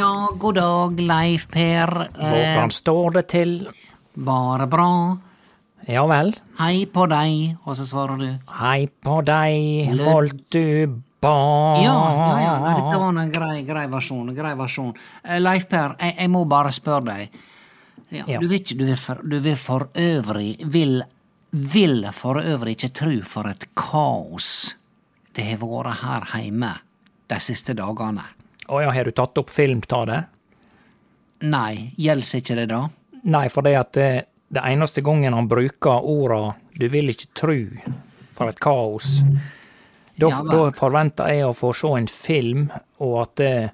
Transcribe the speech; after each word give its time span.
Ja, 0.00 0.28
god 0.38 0.54
dag, 0.56 1.00
Leif 1.00 1.46
Per. 1.52 1.90
Eh, 2.14 2.30
hvordan 2.32 2.70
står 2.72 3.10
det 3.18 3.26
til? 3.34 3.54
bare 4.20 4.66
bra. 4.68 4.86
Ja 5.88 6.02
vel. 6.10 6.32
Hei 6.58 6.84
på 6.92 7.06
deg, 7.08 7.54
og 7.64 7.76
så 7.78 7.86
svarer 7.88 8.18
du. 8.20 8.26
Hei 8.58 8.88
på 9.04 9.20
deg, 9.24 9.92
Lø- 9.96 10.08
holdt 10.10 10.42
du 10.52 10.96
barn? 11.22 11.82
Ja, 11.84 11.94
ja, 12.16 12.40
ja, 12.42 12.54
nei, 12.64 12.74
dette 12.76 12.98
var 13.00 13.20
en 13.22 13.32
grei, 13.32 13.62
grei 13.64 13.86
versjon. 13.92 14.34
grei 14.36 14.52
versjon. 14.58 14.92
Eh, 15.24 15.38
Leif 15.40 15.68
Per, 15.70 15.94
jeg, 16.00 16.16
jeg 16.18 16.30
må 16.30 16.44
bare 16.48 16.72
spørre 16.74 17.04
deg. 17.04 17.38
Ja, 18.10 18.24
Ja. 18.26 18.40
Du 18.40 18.48
vil 18.48 18.58
ikke, 18.60 18.76
du 18.76 18.84
vil 18.84 18.96
for, 18.98 19.20
du 19.22 19.38
vil 19.40 19.56
for 19.56 19.88
øvrig, 19.94 20.56
vil, 20.66 21.02
vil 21.52 22.06
for 22.12 22.40
øvrig 22.42 22.76
ikke 22.76 22.92
tru 22.92 23.22
for 23.24 23.46
et 23.48 23.68
kaos 23.76 24.74
det 25.36 25.44
har 25.46 25.60
vært 25.62 26.00
her 26.02 26.24
heime 26.34 26.72
de 27.30 27.38
siste 27.40 27.72
dagene. 27.78 28.24
Å 28.70 28.82
ja, 28.84 28.90
har 28.94 29.04
du 29.04 29.10
tatt 29.10 29.38
opp 29.40 29.50
film 29.50 29.82
av 29.90 30.06
det? 30.06 30.20
Nei, 31.50 31.92
gjelder 31.98 32.38
ikke 32.38 32.58
det 32.58 32.66
da? 32.70 32.84
Nei, 33.22 33.48
for 33.50 33.66
det 33.66 33.74
at 33.78 33.92
det, 33.96 34.10
det 34.52 34.62
eneste 34.62 35.02
gangen 35.02 35.34
han 35.34 35.48
bruker 35.50 36.04
orda 36.06 36.54
'du 36.76 36.86
vil 36.88 37.10
ikke 37.12 37.32
tru' 37.34 37.80
for 38.32 38.48
et 38.48 38.60
kaos, 38.60 39.20
da, 40.16 40.28
Ja, 40.28 40.42
da 40.44 40.70
forventer 40.76 41.28
jeg 41.28 41.44
å 41.44 41.56
få 41.56 41.72
se 41.76 41.90
en 41.96 42.08
film, 42.08 42.70
og 43.00 43.14
at 43.22 43.34
det, 43.36 43.70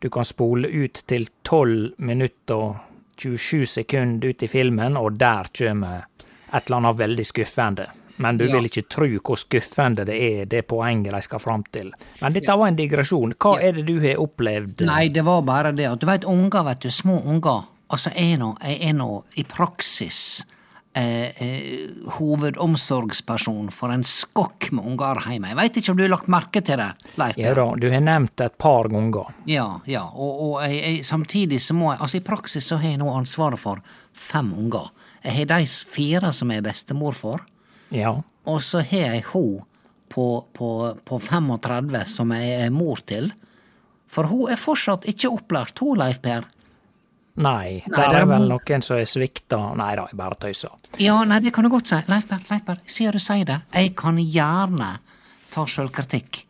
du 0.00 0.08
kan 0.10 0.24
spole 0.24 0.68
ut 0.68 1.02
til 1.06 1.28
12 1.44 1.94
minutter 1.98 2.54
og 2.54 2.76
27 3.18 3.66
sekunder 3.66 4.32
ut 4.32 4.42
i 4.42 4.48
filmen, 4.48 4.96
og 4.96 5.18
der 5.20 5.50
kommer 5.54 6.06
et 6.52 6.66
eller 6.66 6.76
annet 6.76 6.98
veldig 6.98 7.26
skuffende. 7.26 7.86
Men 8.18 8.36
du 8.38 8.44
Ja. 8.46 8.52
vil 8.56 8.64
ikke 8.68 8.88
tru 8.88 9.06
hvor 9.18 9.36
skuffende 9.40 10.04
det 10.04 10.16
er, 10.20 10.44
det 10.46 10.66
poenget 10.68 11.12
de 11.14 11.22
skal 11.22 11.38
fram 11.40 11.64
til. 11.72 11.92
Men 12.20 12.32
dette 12.32 12.56
var 12.58 12.68
en 12.68 12.76
digresjon. 12.76 13.34
Hva 13.38 13.56
er 13.62 13.72
det 13.72 13.86
du 13.86 13.98
har 14.00 14.20
opplevd? 14.20 14.84
Nei, 14.86 15.08
det 15.08 15.24
var 15.24 15.42
bare 15.42 15.72
det 15.72 15.86
at 15.88 15.98
du 16.00 16.06
veit 16.06 16.24
unger, 16.24 16.62
vet 16.64 16.80
du, 16.80 16.90
små 16.90 17.22
unger. 17.24 17.64
Altså, 17.90 18.10
jeg 18.16 18.34
er 18.34 18.38
nå, 18.38 18.56
jeg 18.62 18.78
er 18.88 18.92
nå 18.96 19.24
i 19.36 19.44
praksis 19.44 20.44
eh, 20.94 21.32
eh, 21.40 21.88
hovedomsorgsperson 22.62 23.70
for 23.72 23.92
en 23.92 24.04
skokk 24.04 24.70
med 24.72 24.84
unger 24.86 25.20
hjemme. 25.28 25.48
Jeg 25.52 25.58
veit 25.58 25.76
ikke 25.80 25.92
om 25.92 25.98
du 25.98 26.04
har 26.04 26.12
lagt 26.12 26.28
merke 26.32 26.62
til 26.64 26.80
det, 26.80 26.90
Leif? 27.20 27.38
Ja 27.40 27.54
da, 27.56 27.66
du 27.80 27.88
har 27.92 28.00
nevnt 28.04 28.34
det 28.38 28.50
et 28.52 28.58
par 28.60 28.88
ganger. 28.92 29.32
Ja, 29.48 29.66
ja, 29.88 30.04
og, 30.12 30.40
og 30.46 30.56
jeg, 30.66 30.80
jeg, 30.82 31.04
samtidig 31.08 31.60
så 31.64 31.74
må 31.78 31.92
jeg 31.92 32.00
Altså, 32.02 32.18
i 32.18 32.24
praksis 32.26 32.66
så 32.66 32.76
har 32.82 32.90
jeg 32.94 32.98
nå 33.02 33.10
ansvaret 33.14 33.60
for 33.60 33.80
fem 34.12 34.52
unger. 34.58 34.90
Jeg 35.24 35.36
har 35.36 35.50
de 35.52 35.66
fire 35.66 36.32
som 36.34 36.50
jeg 36.50 36.62
er 36.62 36.66
bestemor 36.66 37.14
for, 37.14 37.44
Ja. 37.92 38.14
og 38.48 38.62
så 38.64 38.80
har 38.82 39.12
jeg 39.14 39.22
hun 39.32 39.60
på, 40.12 40.24
på, 40.52 40.68
på 41.04 41.18
35 41.20 42.06
som 42.08 42.32
jeg 42.36 42.66
er 42.66 42.70
mor 42.74 43.00
til. 43.06 43.30
For 44.12 44.28
hun 44.28 44.50
er 44.52 44.60
fortsatt 44.60 45.06
ikke 45.08 45.30
opplært, 45.32 45.78
hun, 45.80 45.96
Leif 46.00 46.18
Per. 46.24 46.44
Nei, 47.40 47.80
Nei, 47.88 48.08
det 48.12 48.18
er 48.18 48.26
vel 48.28 48.44
noen 48.50 48.82
som 48.84 48.98
er 49.00 49.06
svikta. 49.08 49.60
Nei 49.80 49.94
da, 49.96 50.04
jeg 50.10 50.18
bare 50.20 50.36
tøyser. 50.36 50.74
Ja, 51.00 51.14
nei, 51.24 51.38
det 51.40 51.54
kan 51.56 51.64
du 51.64 51.70
godt 51.72 51.88
si. 51.88 51.96
Leif 52.12 52.26
Per, 52.28 52.42
Leif 52.50 52.66
Per, 52.66 52.82
sier 52.84 53.16
du 53.16 53.22
sier 53.24 53.46
det. 53.48 53.56
Jeg 53.72 53.94
kan 53.96 54.18
gjerne 54.20 54.90
ta 55.54 55.64
sjølkritikk. 55.64 56.42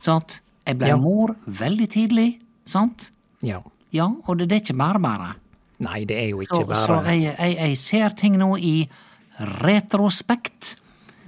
Sant? 0.00 0.38
Jeg 0.64 0.78
ble 0.80 0.88
Ja. 0.94 0.96
mor 0.96 1.34
veldig 1.46 1.88
tidlig, 1.92 2.30
sant? 2.64 3.10
Ja. 3.44 3.60
Ja, 3.92 4.06
og 4.08 4.38
det, 4.38 4.48
det 4.48 4.56
er 4.56 4.64
ikke 4.64 4.78
bare 4.80 4.98
bare. 5.04 5.30
Nei, 5.84 6.04
det 6.08 6.16
er 6.16 6.28
jo 6.30 6.40
ikke 6.40 6.62
så 6.62 6.96
bare 6.96 7.12
jeg, 7.18 7.34
jeg, 7.36 7.56
jeg 7.58 7.76
ser 7.76 8.14
ting 8.16 8.38
nå 8.40 8.54
i 8.56 8.88
retrospekt, 9.62 10.76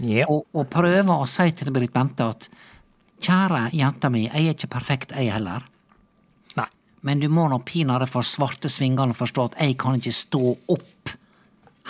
Ja. 0.03 0.27
og, 0.29 0.47
og 0.55 0.67
prøve 0.73 1.15
å 1.15 1.27
si 1.31 1.51
til 1.55 1.71
Britt 1.75 1.95
Bente 1.95 2.27
at 2.27 2.49
kjære 3.25 3.69
jenta 3.77 4.11
mi, 4.13 4.27
jeg 4.27 4.49
er 4.49 4.57
ikke 4.57 4.73
perfekt, 4.75 5.15
jeg 5.17 5.33
heller. 5.33 5.65
Nei. 6.59 6.69
Men 7.07 7.23
du 7.23 7.29
må 7.33 7.47
nå 7.49 7.61
pinadø 7.67 8.09
for 8.11 8.27
svarte 8.27 8.71
svingene 8.73 9.17
forstå 9.17 9.49
at 9.51 9.61
jeg 9.63 9.79
kan 9.81 10.01
ikke 10.01 10.15
stå 10.15 10.45
opp 10.75 11.15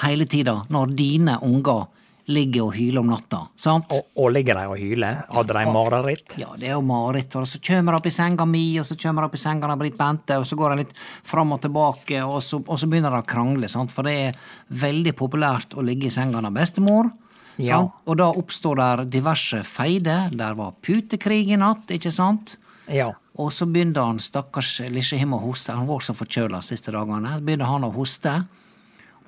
hele 0.04 0.26
tida 0.30 0.60
når 0.74 0.96
dine 0.98 1.38
unger 1.46 1.86
ligger 2.32 2.70
og 2.70 2.76
hyler 2.78 3.02
om 3.02 3.10
natta, 3.12 3.42
sant? 3.60 3.90
Og, 3.92 4.06
og 4.16 4.30
ligger 4.32 4.56
de 4.56 4.68
og 4.72 4.78
hyler? 4.80 5.18
Hadde 5.28 5.56
de 5.58 5.72
mareritt? 5.74 6.36
Ja, 6.40 6.54
det 6.56 6.70
er 6.70 6.78
jo 6.78 6.84
mareritt, 6.86 7.34
Og 7.36 7.48
så 7.50 7.60
kommer 7.60 7.92
de 7.92 8.00
opp 8.00 8.08
i 8.08 8.14
senga 8.14 8.46
mi, 8.48 8.62
og 8.80 8.86
så 8.88 8.96
kommer 9.00 9.22
de 9.24 9.28
opp 9.28 9.36
i 9.36 9.42
senga 9.42 9.68
til 9.68 9.80
Britt 9.82 9.98
Bente, 9.98 10.38
og 10.40 10.46
så 10.48 10.56
går 10.56 10.72
de 10.72 10.84
litt 10.84 10.94
fram 10.96 11.52
og 11.52 11.60
tilbake, 11.66 12.22
og 12.24 12.40
så, 12.42 12.62
og 12.64 12.80
så 12.80 12.88
begynner 12.88 13.12
de 13.12 13.20
å 13.20 13.28
krangle, 13.28 13.68
sant, 13.68 13.92
for 13.92 14.08
det 14.08 14.14
er 14.30 14.40
veldig 14.84 15.12
populært 15.18 15.76
å 15.76 15.84
ligge 15.84 16.08
i 16.08 16.14
senga 16.14 16.40
til 16.40 16.56
bestemor. 16.56 17.12
Ja. 17.56 17.80
Og 18.06 18.18
da 18.18 18.30
oppstår 18.34 18.80
der 18.80 19.04
diverse 19.10 19.62
feider, 19.66 20.32
der 20.34 20.56
var 20.58 20.74
putekrig 20.82 21.52
i 21.54 21.58
natt, 21.60 21.90
ikke 21.94 22.12
sant? 22.14 22.56
Ja. 22.90 23.12
Og 23.40 23.52
så 23.54 23.66
begynte 23.66 24.02
han 24.02 24.20
stakkars 24.22 24.76
lille 24.92 25.18
Him 25.18 25.34
å 25.34 25.40
hoste, 25.42 25.74
han 25.74 25.88
var 25.88 26.02
så 26.04 26.14
forkjøla 26.16 26.60
siste 26.62 26.94
dagene, 26.94 27.36
så 27.36 27.46
begynte 27.46 27.70
han 27.70 27.86
å 27.86 27.92
hoste. 27.94 28.34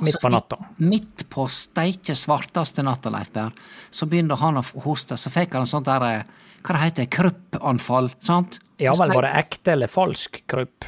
Midt 0.05 0.19
på 0.21 0.29
natta. 0.29 0.59
Midt 0.85 1.25
på 1.33 1.47
steike 1.49 2.15
svarteste 2.19 2.85
natta, 2.85 3.11
Leif 3.15 3.33
Berr, 3.33 3.55
så 3.91 4.07
begynte 4.11 4.37
han 4.43 4.61
å 4.61 4.65
hoste, 4.85 5.17
så 5.17 5.33
fikk 5.33 5.57
han 5.57 5.65
en 5.65 5.71
sånt 5.71 5.89
der, 5.89 6.05
eh, 6.05 6.53
hva 6.67 6.77
det 6.77 6.83
heter, 6.85 7.11
kruppanfall, 7.17 8.13
sant? 8.21 8.61
Ja 8.79 8.93
vel, 8.93 9.15
var 9.15 9.25
det 9.25 9.33
ekte 9.41 9.73
eller 9.73 9.89
falsk 9.89 10.43
krupp? 10.47 10.85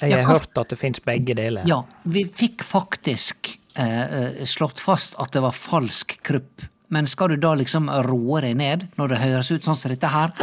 Jeg 0.00 0.12
har 0.12 0.24
ja, 0.24 0.26
hørt 0.28 0.58
at 0.58 0.72
det 0.72 0.78
fins 0.80 1.00
begge 1.00 1.36
deler. 1.38 1.64
Ja, 1.68 1.84
vi 2.04 2.26
fikk 2.26 2.64
faktisk 2.66 3.54
eh, 3.76 4.02
eh, 4.02 4.44
slått 4.44 4.80
fast 4.80 5.16
at 5.22 5.32
det 5.32 5.44
var 5.44 5.56
falsk 5.56 6.18
krupp. 6.26 6.64
Men 6.88 7.06
skal 7.10 7.34
du 7.34 7.40
da 7.42 7.54
liksom 7.58 7.90
roe 8.06 8.40
deg 8.44 8.56
ned 8.58 8.86
når 8.96 9.12
det 9.12 9.22
høres 9.24 9.50
ut 9.50 9.66
sånn 9.66 9.78
som 9.78 9.90
dette 9.90 10.10
her? 10.12 10.34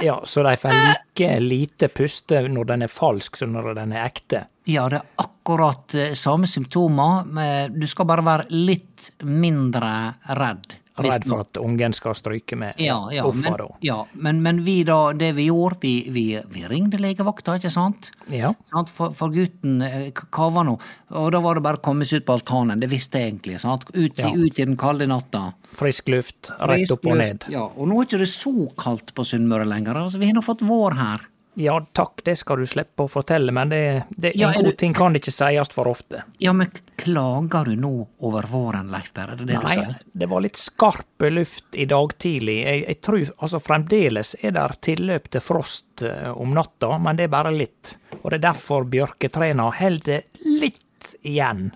Ja, 0.00 0.22
så 0.24 0.42
de 0.42 0.56
får 0.56 0.72
like 0.72 1.40
lite 1.40 1.88
puste 1.92 2.40
når 2.48 2.70
den 2.72 2.86
er 2.86 2.92
falsk 2.92 3.36
som 3.36 3.52
når 3.52 3.74
den 3.76 3.92
er 3.92 4.06
ekte. 4.06 4.46
Ja, 4.70 4.86
det 4.88 5.00
er 5.00 5.24
akkurat 5.24 5.94
eh, 5.94 6.14
samme 6.16 6.48
symptomer. 6.48 7.24
men 7.26 7.78
Du 7.80 7.86
skal 7.90 8.08
bare 8.08 8.24
være 8.24 8.46
litt 8.50 9.10
mindre 9.26 10.14
redd. 10.38 10.78
Redd 11.08 11.24
for 11.28 11.40
at 11.40 11.56
ungen 11.60 11.92
skal 11.96 12.14
stryke 12.14 12.56
med 12.56 12.74
Ja, 12.78 12.98
ja, 13.14 13.24
uffa, 13.26 13.50
men, 13.56 13.68
ja 13.86 13.98
men, 14.12 14.42
men 14.42 14.62
vi 14.64 14.82
da, 14.84 15.12
det 15.12 15.32
vi 15.36 15.46
gjorde, 15.48 15.78
vi, 15.80 15.92
vi, 16.10 16.24
vi 16.52 16.64
ringte 16.68 16.98
legevakta, 17.00 17.56
ikke 17.60 17.70
sant? 17.72 18.10
Ja. 18.28 18.52
For, 18.92 19.10
for 19.16 19.30
gutten 19.34 19.80
eh, 19.82 20.10
kava 20.32 20.62
nå, 20.66 20.76
og 21.10 21.30
da 21.32 21.40
var 21.40 21.54
det 21.58 21.62
bare 21.66 21.80
å 21.80 21.84
komme 21.84 22.04
seg 22.06 22.20
ut 22.22 22.26
på 22.28 22.36
altanen. 22.38 22.80
Det 22.80 22.90
visste 22.90 23.18
jeg 23.18 23.32
egentlig. 23.34 23.60
sant? 23.60 23.84
Ut, 23.94 24.18
i- 24.18 24.22
Ja. 24.22 24.30
ut 24.34 24.58
i 24.58 24.64
den 24.64 24.76
kalde 24.76 25.06
natta. 25.10 25.52
Frisk 25.74 26.08
luft, 26.08 26.50
rett 26.60 26.90
opp 26.90 27.06
og 27.06 27.16
ned. 27.18 27.44
Ja, 27.50 27.64
og 27.76 27.88
nå 27.88 28.00
er 28.00 28.06
ikke 28.06 28.18
det 28.22 28.28
så 28.28 28.54
kaldt 28.76 29.14
på 29.14 29.24
Sunnmøre 29.24 29.66
lenger. 29.66 29.94
altså 29.96 30.18
Vi 30.18 30.26
har 30.26 30.34
nå 30.34 30.42
fått 30.44 30.60
vår 30.66 30.94
her. 30.98 31.20
Ja 31.58 31.74
takk, 31.92 32.20
det 32.24 32.36
skal 32.38 32.60
du 32.62 32.66
slippe 32.70 33.02
å 33.04 33.08
fortelle, 33.10 33.50
men 33.52 33.68
det, 33.72 33.80
det 34.14 34.30
Ja, 34.38 34.48
en 34.52 34.62
god 34.62 34.70
du- 34.70 34.76
ting 34.78 34.94
kan 34.94 35.14
ikke 35.18 35.32
sies 35.34 35.68
for 35.74 35.88
ofte. 35.90 36.22
Ja, 36.38 36.52
men 36.56 36.70
klager 36.96 37.64
du 37.66 37.74
nå 37.76 38.06
over 38.20 38.46
våren, 38.48 38.88
Leif 38.92 39.12
Berre? 39.12 39.32
Er 39.34 39.36
det 39.42 39.46
det 39.50 39.56
du 39.58 39.66
Nei, 39.66 39.74
sier? 39.74 39.96
det 40.12 40.28
var 40.30 40.40
litt 40.46 40.56
skarp 40.56 41.26
luft 41.30 41.74
i 41.74 41.84
dag 41.90 42.14
tidlig. 42.22 42.56
Jeg, 42.64 42.84
jeg 42.86 43.00
tror 43.02 43.18
altså 43.42 43.60
fremdeles 43.60 44.36
er 44.42 44.52
der 44.52 44.76
tilløp 44.80 45.26
til 45.34 45.40
frost 45.42 46.02
eh, 46.06 46.30
om 46.32 46.54
natta, 46.54 46.94
men 47.02 47.16
det 47.18 47.24
er 47.26 47.32
bare 47.34 47.52
litt. 47.52 47.96
Og 48.22 48.30
det 48.30 48.38
er 48.38 48.46
derfor 48.52 48.86
bjørketrærne 48.86 49.66
holder 49.80 50.22
litt 50.46 51.16
igjen. 51.26 51.72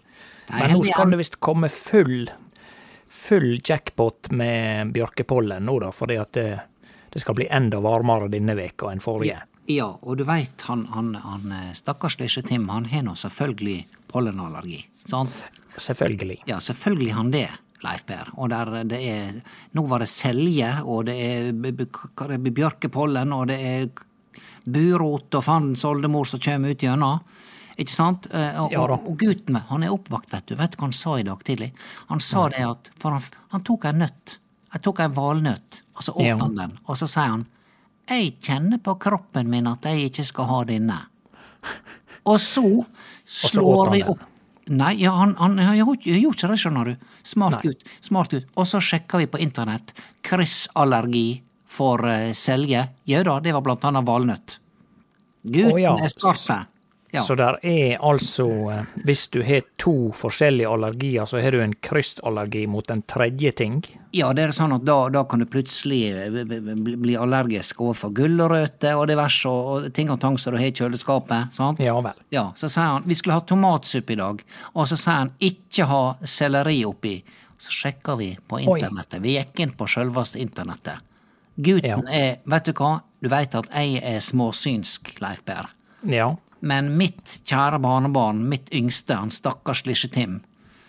Nei, 0.51 0.61
Men 0.61 0.77
nå 0.79 0.85
skal 0.87 1.11
det 1.11 1.19
visst 1.19 1.41
komme 1.41 1.69
full, 1.73 2.29
full 3.09 3.59
jackpot 3.65 4.31
med 4.31 4.93
bjørkepollen 4.95 5.65
nå, 5.67 5.79
da, 5.81 5.91
fordi 5.95 6.17
at 6.21 6.33
det, 6.37 6.47
det 7.11 7.21
skal 7.23 7.35
bli 7.39 7.47
enda 7.51 7.81
varmere 7.85 8.29
denne 8.33 8.55
veka 8.59 8.91
enn 8.93 9.01
forrige. 9.03 9.41
Ja, 9.41 9.51
og 10.03 10.17
du 10.19 10.25
veit, 10.29 10.61
han, 10.69 10.87
han, 10.93 11.15
han 11.25 11.53
eh, 11.53 11.73
stakkars 11.73 12.19
lille 12.21 12.43
Tim, 12.45 12.69
han 12.69 12.85
har 12.91 13.03
nå 13.07 13.15
selvfølgelig 13.17 13.87
pollenallergi. 14.13 14.83
Sant? 15.09 15.45
Selvfølgelig. 15.81 16.43
Ja, 16.47 16.59
selvfølgelig 16.61 17.15
han 17.17 17.31
det, 17.33 17.49
Leif 17.85 18.05
Per. 18.09 18.29
Og 18.37 18.49
der 18.53 18.85
det 18.89 19.01
er 19.09 19.41
Nå 19.77 19.87
var 19.89 20.01
det 20.05 20.09
selje, 20.09 20.69
og 20.85 21.07
det 21.09 21.17
er 21.17 21.49
bjørkepollen, 22.51 23.33
og 23.33 23.49
det 23.49 23.59
er 23.61 23.89
burot 24.65 25.35
og 25.37 25.45
fandens 25.45 25.85
oldemor 25.85 26.25
som 26.29 26.41
kjem 26.41 26.69
ut 26.71 26.85
gjennom. 26.85 27.21
Ikke 27.81 27.91
sant? 27.93 28.29
Eh, 28.33 28.61
Og, 28.63 28.71
Ja 28.73 28.85
og, 28.85 29.01
og 29.09 29.17
gutten 29.19 29.57
min, 29.57 29.65
han 29.69 29.83
er 29.83 29.93
oppvakt, 29.93 30.31
vet 30.33 30.47
du. 30.47 30.55
Vet 30.61 30.73
du 30.73 30.79
hva 30.79 30.87
han 30.87 30.93
sa 30.97 31.17
i 31.19 31.27
dag 31.27 31.43
tidlig? 31.45 31.73
Han 32.13 32.21
sa 32.23 32.49
det 32.53 32.63
at 32.65 32.91
For 33.03 33.11
han, 33.17 33.25
han 33.51 33.65
tok 33.67 33.85
en 33.91 33.99
nøtt. 34.05 34.37
Han 34.77 34.81
tok 34.83 35.01
en 35.01 35.15
valnøtt, 35.17 35.83
og 35.97 36.03
så 36.07 36.13
åt 36.15 36.25
Ja. 36.27 36.37
han 36.39 36.55
den. 36.57 36.79
Og 36.87 36.97
så 37.01 37.07
sier 37.11 37.33
han 37.35 37.47
Jeg 38.11 38.37
kjenner 38.45 38.81
på 38.85 38.97
kroppen 39.01 39.49
min 39.51 39.69
at 39.71 39.87
jeg 39.89 40.11
ikke 40.11 40.25
skal 40.29 40.49
ha 40.51 40.61
denne. 40.69 41.01
Og 42.29 42.39
så 42.41 42.67
så 43.25 43.51
slår 43.55 43.91
vi 43.95 44.05
opp 44.05 44.31
Nei, 44.65 44.95
ja, 45.03 45.11
han, 45.13 45.35
han, 45.37 45.59
han 45.61 45.77
gjorde 45.77 46.09
ikke 46.09 46.49
det, 46.49 46.57
skjønner 46.57 46.89
du. 46.89 47.09
Smart 47.29 47.59
gutt. 47.61 47.83
smart 48.01 48.33
gutt. 48.33 48.47
Og 48.57 48.65
så 48.65 48.79
sjekka 48.81 49.19
vi 49.21 49.27
på 49.29 49.41
internett. 49.45 49.93
Kryssallergi 50.25 51.43
for 51.69 52.01
uh, 52.09 52.31
selje. 52.33 52.87
Jau 53.05 53.21
da, 53.29 53.35
det 53.45 53.53
var 53.53 53.65
blant 53.67 53.85
annet 53.85 54.07
valnøtt. 54.09 54.57
Gutten 55.45 55.75
oh, 55.75 55.83
ja, 55.83 55.93
er 56.01 56.09
skarpe. 56.09 56.63
Ja. 57.15 57.23
Så 57.23 57.37
der 57.39 57.59
er 57.63 57.99
altså, 58.03 58.47
eh, 58.73 58.87
hvis 59.07 59.29
du 59.31 59.43
har 59.47 59.63
to 59.79 60.11
forskjellige 60.19 60.67
allergier, 60.67 61.27
så 61.31 61.39
har 61.39 61.55
du 61.55 61.61
en 61.63 61.75
kryssallergi 61.75 62.65
mot 62.67 62.91
en 62.91 63.03
tredje 63.03 63.53
ting. 63.53 63.85
ja, 64.15 64.33
det 64.33 64.45
er 64.45 64.53
sånn 64.55 64.73
at 64.75 64.85
da, 64.87 65.09
da 65.11 65.25
kan 65.27 65.43
du 65.43 65.47
plutselig 65.51 66.01
eh, 66.11 66.75
bli 66.75 67.15
allergisk 67.19 67.81
overfor 67.81 68.11
gulrøtter 68.15 68.99
og 68.99 69.09
diverse 69.11 69.51
og, 69.51 69.89
ting 69.95 70.11
og 70.11 70.21
tang 70.23 70.39
som 70.39 70.55
du 70.55 70.59
har 70.59 70.67
i 70.71 70.75
kjøleskapet. 70.75 71.55
sant? 71.55 71.83
Ja 71.83 71.95
vel. 72.03 72.19
Ja, 72.35 72.49
så 72.59 72.71
sier 72.71 72.97
han 72.97 73.07
vi 73.07 73.15
skulle 73.19 73.39
ha 73.39 73.47
tomatsuppe 73.47 74.15
i 74.15 74.19
dag, 74.19 74.43
og 74.75 74.91
så 74.91 74.99
sier 74.99 75.21
han 75.23 75.33
ikke 75.39 75.87
ha 75.91 76.03
selleri 76.23 76.81
oppi. 76.87 77.17
Så 77.59 77.71
sjekka 77.71 78.19
vi 78.19 78.33
på 78.49 78.59
internettet. 78.65 79.23
Vi 79.23 79.37
gikk 79.39 79.63
inn 79.63 79.77
på 79.79 79.87
sjølveste 79.89 80.43
internettet. 80.43 80.99
Gutten 81.55 82.09
er 82.11 82.41
Vet 82.51 82.67
du 82.67 82.75
hva? 82.75 82.97
Du 83.23 83.31
veit 83.31 83.55
at 83.55 83.71
jeg 83.71 84.03
er 84.03 84.19
småsynsk, 84.21 85.15
Leif 85.23 85.45
Per. 85.47 85.71
Ja. 86.11 86.35
Men 86.65 86.95
mitt 86.97 87.39
kjære 87.45 87.79
barnebarn, 87.85 88.45
mitt 88.49 88.71
yngste, 88.73 89.19
han 89.21 89.33
stakkars 89.35 89.85
lille 89.85 90.09
Tim, 90.09 90.41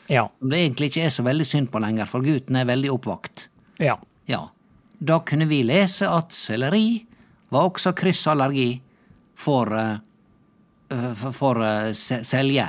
Ja. 0.08 0.30
som 0.40 0.50
det 0.50 0.62
egentlig 0.62 0.92
ikke 0.92 1.06
er 1.06 1.10
så 1.10 1.24
veldig 1.26 1.46
synd 1.46 1.72
på 1.72 1.82
lenger, 1.84 2.06
for 2.08 2.24
gutten 2.24 2.56
er 2.56 2.66
veldig 2.70 2.92
oppvakt. 2.94 3.48
Ja. 3.80 3.98
Ja, 4.26 4.50
da 5.00 5.20
kunne 5.20 5.46
vi 5.46 5.64
lese 5.64 6.08
at 6.10 6.32
selleri 6.34 7.06
var 7.50 7.70
også 7.70 7.94
kryssallergi 7.94 8.80
for, 9.36 9.74
eh, 9.76 9.98
eh, 10.92 11.14
for, 11.14 11.32
for 11.32 11.62
eh, 11.64 11.92
selje, 11.94 12.68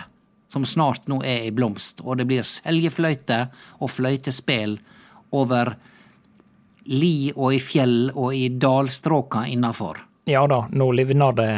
som 0.49 0.65
snart 0.65 1.07
nå 1.07 1.23
er 1.25 1.47
i 1.47 1.51
blomst, 1.55 2.01
og 2.03 2.19
det 2.19 2.27
blir 2.27 2.43
seljefløyte 2.43 3.49
og 3.81 3.91
fløytespel 3.91 4.79
over 5.33 5.77
li 6.87 7.33
og 7.37 7.55
i 7.55 7.59
fjell 7.63 8.11
og 8.15 8.35
i 8.35 8.49
dalstråka 8.49 9.47
innafor. 9.47 10.03
Ja 10.27 10.47
da, 10.51 10.67
nå 10.71 10.91
livner 10.93 11.33
det 11.39 11.51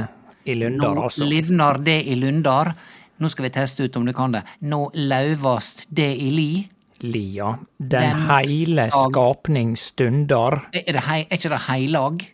i 0.48 0.54
Lundar, 0.58 0.94
Nå 0.96 1.02
altså. 1.08 1.26
livnar 1.28 1.78
det 1.84 1.98
i 2.08 2.14
Lundar. 2.18 2.72
Nå 3.18 3.28
skal 3.30 3.48
vi 3.48 3.50
teste 3.50 3.84
ut 3.88 3.96
om 3.98 4.06
du 4.06 4.12
kan 4.14 4.32
det. 4.32 4.42
Nå 4.62 4.90
lauvast 4.94 5.86
det 5.90 6.10
i 6.22 6.30
li. 6.30 6.50
Lia. 7.02 7.52
Den, 7.78 7.88
Den 8.02 8.24
heile 8.28 8.88
skapning 8.90 9.76
stundar. 9.78 10.60
Er, 10.74 10.92
det 10.96 11.04
hei, 11.06 11.20
er 11.30 11.36
ikke 11.38 11.52
det 11.54 11.60
heilag? 11.68 12.24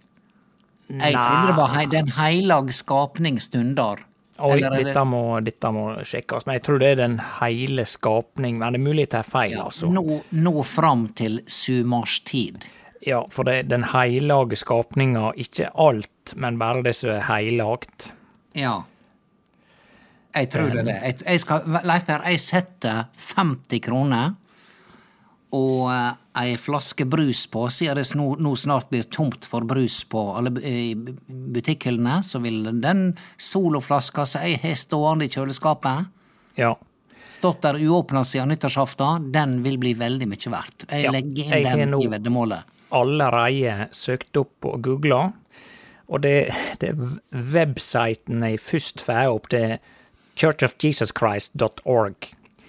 Nei. 0.88 1.10
Jeg 1.10 1.16
trodde 1.16 1.46
det 1.50 1.56
var 1.58 1.70
hei, 1.74 1.84
den 1.92 2.08
heilag 2.16 2.72
skapning 2.72 3.38
stundar. 3.40 4.04
Oi, 4.38 4.56
det- 4.60 4.84
dette 4.88 5.04
må, 5.06 5.40
dette 5.44 5.70
må 5.72 5.84
sjekkes. 6.04 6.44
Men 6.46 6.54
jeg 6.58 6.62
tror 6.66 6.78
det 6.82 6.88
er 6.92 6.96
den 6.96 7.18
heile 7.40 7.84
skapning. 7.86 8.58
Men 8.58 8.72
det 8.74 8.80
er 8.80 8.84
mulig 8.84 9.04
det 9.10 9.20
er 9.20 9.28
feil, 9.28 9.52
Ja, 9.52 9.64
altså. 9.68 9.88
nå, 9.92 10.22
nå 10.32 10.64
fram 10.64 11.08
til 11.14 11.40
sumarstid. 11.46 12.64
Ja, 13.06 13.22
for 13.30 13.44
det 13.44 13.54
er 13.58 13.62
den 13.68 13.84
heilage 13.92 14.56
skapninga, 14.56 15.32
ikke 15.36 15.68
alt, 15.76 16.32
men 16.40 16.56
bare 16.58 16.82
det 16.86 16.94
som 16.96 17.10
er 17.10 17.24
heilagt. 17.28 18.12
Ja. 18.56 18.78
Jeg 20.34 20.48
tror 20.50 20.70
det 20.72 20.80
er 20.80 20.88
det. 20.88 20.94
Jeg, 21.02 21.18
jeg 21.26 21.40
skal, 21.44 21.66
Leif 21.86 22.06
Per, 22.08 22.24
jeg 22.26 22.40
setter 22.42 23.04
50 23.36 23.80
kroner 23.84 24.32
og 25.54 25.84
eh, 25.92 26.14
ei 26.42 26.56
flaske 26.58 27.04
brus 27.06 27.44
på, 27.52 27.68
siden 27.70 28.00
det 28.00 28.08
nå, 28.18 28.32
nå 28.42 28.54
snart 28.58 28.88
blir 28.90 29.04
tomt 29.14 29.44
for 29.46 29.62
brus 29.68 30.00
på 30.10 30.24
alle 30.34 30.50
butikkhyllene, 31.28 32.16
så 32.26 32.40
vil 32.42 32.64
den 32.82 33.12
soloflaska 33.38 34.24
som 34.26 34.42
jeg 34.48 34.58
har 34.64 34.74
stående 34.80 35.28
i 35.28 35.30
kjøleskapet, 35.30 36.08
Ja. 36.58 36.72
stått 37.30 37.62
der 37.62 37.78
uåpna 37.82 38.24
siden 38.26 38.50
nyttårsaften, 38.50 39.30
den 39.34 39.60
vil 39.62 39.78
bli 39.78 39.94
veldig 39.98 40.26
mye 40.32 40.50
verdt. 40.56 40.88
Jeg 40.90 41.04
Ja, 41.06 41.12
legger 41.14 41.44
inn 41.44 41.50
jeg 41.52 41.64
den 41.78 41.90
nå- 41.94 42.02
i 42.02 42.10
veddemålet. 42.10 42.64
Allerede 42.94 43.88
søkt 43.96 44.36
opp 44.38 44.68
og 44.68 44.82
googla, 44.84 45.24
og 46.08 46.22
det, 46.22 46.52
det 46.80 46.92
websiten 47.32 48.44
jeg 48.44 48.60
først 48.60 49.02
får 49.02 49.32
opp, 49.32 49.50
det 49.50 49.62
er 49.64 49.76
churchofjesuschrist.org. 50.38 52.28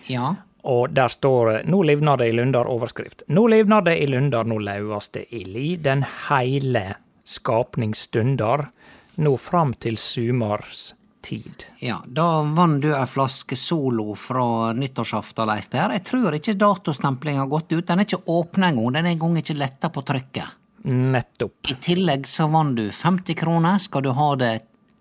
Ja. 0.10 0.36
Og 0.66 0.96
der 0.96 1.08
står 1.08 1.62
'Nå 1.66 1.84
livnar 1.84 2.18
det 2.18 2.28
i 2.30 2.32
Lundar', 2.32 2.68
overskrift. 2.68 3.24
'Nå 3.28 3.48
livnar 3.48 3.82
det 3.82 3.98
i 4.02 4.06
Lundar, 4.06 4.44
nå 4.44 4.58
lauvast 4.58 5.14
det 5.14 5.26
i 5.30 5.44
li'. 5.44 5.78
Den 5.78 6.06
heile 6.30 6.96
skapningsstundar, 7.26 8.70
nå 9.18 9.38
fram 9.38 9.74
til 9.74 9.98
sumars 9.98 10.94
tid. 11.26 11.66
Ja, 11.84 11.98
da 12.06 12.28
vann 12.56 12.78
du 12.84 12.92
ei 12.94 13.06
flaske 13.10 13.58
Solo 13.60 14.14
fra 14.20 14.74
nyttårsaften, 14.78 15.50
Leif 15.50 15.70
Per. 15.74 15.96
Jeg 15.98 16.06
tror 16.08 16.38
ikke 16.38 16.58
datostemplinga 16.62 17.44
har 17.44 17.52
gått 17.52 17.74
ut. 17.74 17.86
Den 17.88 18.04
er 18.04 18.08
ikke 18.08 18.22
åpna 18.32 18.70
engang. 18.70 18.94
Den 18.94 19.10
er 19.10 19.16
engang 19.16 19.40
ikke 19.42 19.58
letta 19.58 19.90
på 19.94 20.06
trykket. 20.06 20.62
Nettopp. 20.86 21.72
I 21.72 21.80
tillegg 21.82 22.30
så 22.30 22.46
vann 22.54 22.76
du 22.78 22.86
50 22.94 23.42
kroner. 23.42 23.82
Skal 23.82 24.06
du 24.06 24.14
ha 24.14 24.30
det 24.38 24.54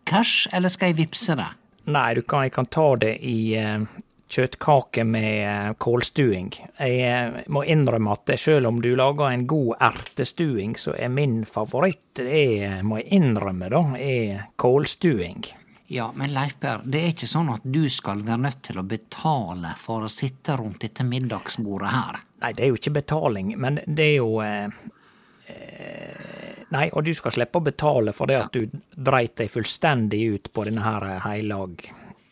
cash, 0.08 0.48
eller 0.52 0.72
skal 0.72 0.92
jeg 0.92 1.02
vippse 1.04 1.36
det? 1.36 1.50
Nei, 1.92 2.08
du 2.16 2.22
kan, 2.24 2.46
jeg 2.46 2.54
kan 2.56 2.68
ta 2.72 2.88
det 2.96 3.18
i 3.20 3.38
uh 3.60 3.84
kjøttkake 4.34 5.04
med 5.04 5.32
eh, 5.46 5.72
kålstuing. 5.78 6.52
Jeg 6.78 7.00
eh, 7.08 7.40
må 7.52 7.64
innrømme 7.70 8.14
at 8.14 8.34
selv 8.40 8.70
om 8.70 8.80
du 8.82 8.94
lager 8.98 9.30
en 9.30 9.46
god 9.50 9.76
ertestuing, 9.84 10.76
så 10.80 10.96
er 10.96 11.12
min 11.12 11.42
favoritt, 11.48 12.02
det 12.18 12.30
er, 12.30 12.80
må 12.86 13.00
jeg 13.02 13.20
innrømme 13.20 13.70
da, 13.72 13.84
er 13.98 14.48
kålstuing. 14.60 15.44
Ja, 15.92 16.12
men 16.16 16.32
Leif 16.32 16.56
Per, 16.60 16.80
det 16.88 17.00
er 17.02 17.10
ikke 17.12 17.28
sånn 17.28 17.50
at 17.52 17.64
du 17.64 17.82
skal 17.92 18.22
være 18.24 18.40
nødt 18.46 18.62
til 18.70 18.78
å 18.80 18.84
betale 18.88 19.74
for 19.76 20.06
å 20.06 20.08
sitte 20.08 20.56
rundt 20.56 20.80
dette 20.80 21.04
middagsbordet 21.04 21.90
her. 21.92 22.22
Nei, 22.40 22.52
det 22.56 22.64
er 22.64 22.72
jo 22.72 22.78
ikke 22.80 22.94
betaling, 23.02 23.52
men 23.60 23.80
det 23.84 24.06
er 24.14 24.16
jo 24.16 24.30
eh, 24.44 24.70
eh, 25.52 26.62
Nei, 26.74 26.88
og 26.96 27.04
du 27.06 27.12
skal 27.14 27.34
slippe 27.36 27.60
å 27.60 27.66
betale 27.68 28.14
for 28.16 28.26
det 28.26 28.38
at 28.40 28.56
du 28.56 28.64
dreit 28.96 29.36
deg 29.38 29.52
fullstendig 29.52 30.22
ut 30.34 30.48
på 30.56 30.64
denne 30.66 30.82
her 30.82 31.04
eh, 31.06 31.20
heilag 31.22 31.84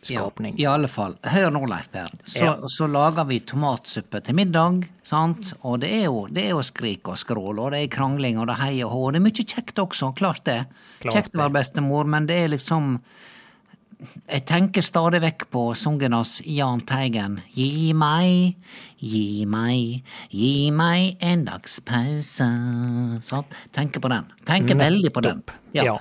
skapning. 0.02 0.56
Ja, 0.59 0.73
I 0.73 0.75
alle 0.75 0.88
fall. 0.90 1.12
Hør 1.30 1.52
nå, 1.54 1.61
Leif 1.71 1.92
Per. 1.92 2.11
Så, 2.25 2.40
Ja. 2.49 2.54
så 2.66 2.88
lager 2.90 3.28
vi 3.28 3.38
tomatsuppe 3.47 4.18
til 4.25 4.35
middag, 4.35 4.88
sant? 5.06 5.52
Og 5.62 5.78
det 5.85 5.92
er 6.00 6.09
jo, 6.09 6.25
det 6.26 6.49
er 6.49 6.56
jo 6.56 6.64
skrik 6.66 7.06
og 7.12 7.21
skrål, 7.21 7.61
og 7.62 7.71
det 7.76 7.85
er 7.85 7.92
krangling, 7.92 8.40
og 8.40 8.49
det 8.50 8.56
er 8.56 8.64
hei 8.64 8.80
og 8.82 8.90
hå. 8.97 9.02
Det 9.12 9.21
er 9.21 9.26
mye 9.28 9.47
kjekt 9.54 9.78
også, 9.78 10.11
klart 10.18 10.42
det. 10.49 10.64
Klart 11.04 11.14
kjekt 11.21 11.37
å 11.37 11.44
være 11.44 11.54
bestemor, 11.61 12.11
men 12.16 12.26
det 12.26 12.40
er 12.40 12.50
liksom 12.56 12.97
Jeg 14.02 14.44
tenker 14.49 14.82
stadig 14.82 15.21
vekk 15.23 15.44
på 15.54 15.62
sangen 15.78 16.14
hans 16.16 16.40
Jahn 16.49 16.82
Teigen. 16.88 17.38
Gi 17.54 17.92
meg, 17.94 18.56
gi 18.99 19.44
meg, 19.47 20.02
gi 20.35 20.71
meg 20.75 21.23
en 21.23 21.44
dags 21.47 21.78
pause. 21.87 22.49
Sånn. 23.26 23.56
Tenker 23.76 24.02
på 24.02 24.11
den. 24.12 24.26
Tenker 24.49 24.80
veldig 24.80 25.12
på 25.14 25.23
den. 25.25 25.44
Ja. 25.76 25.97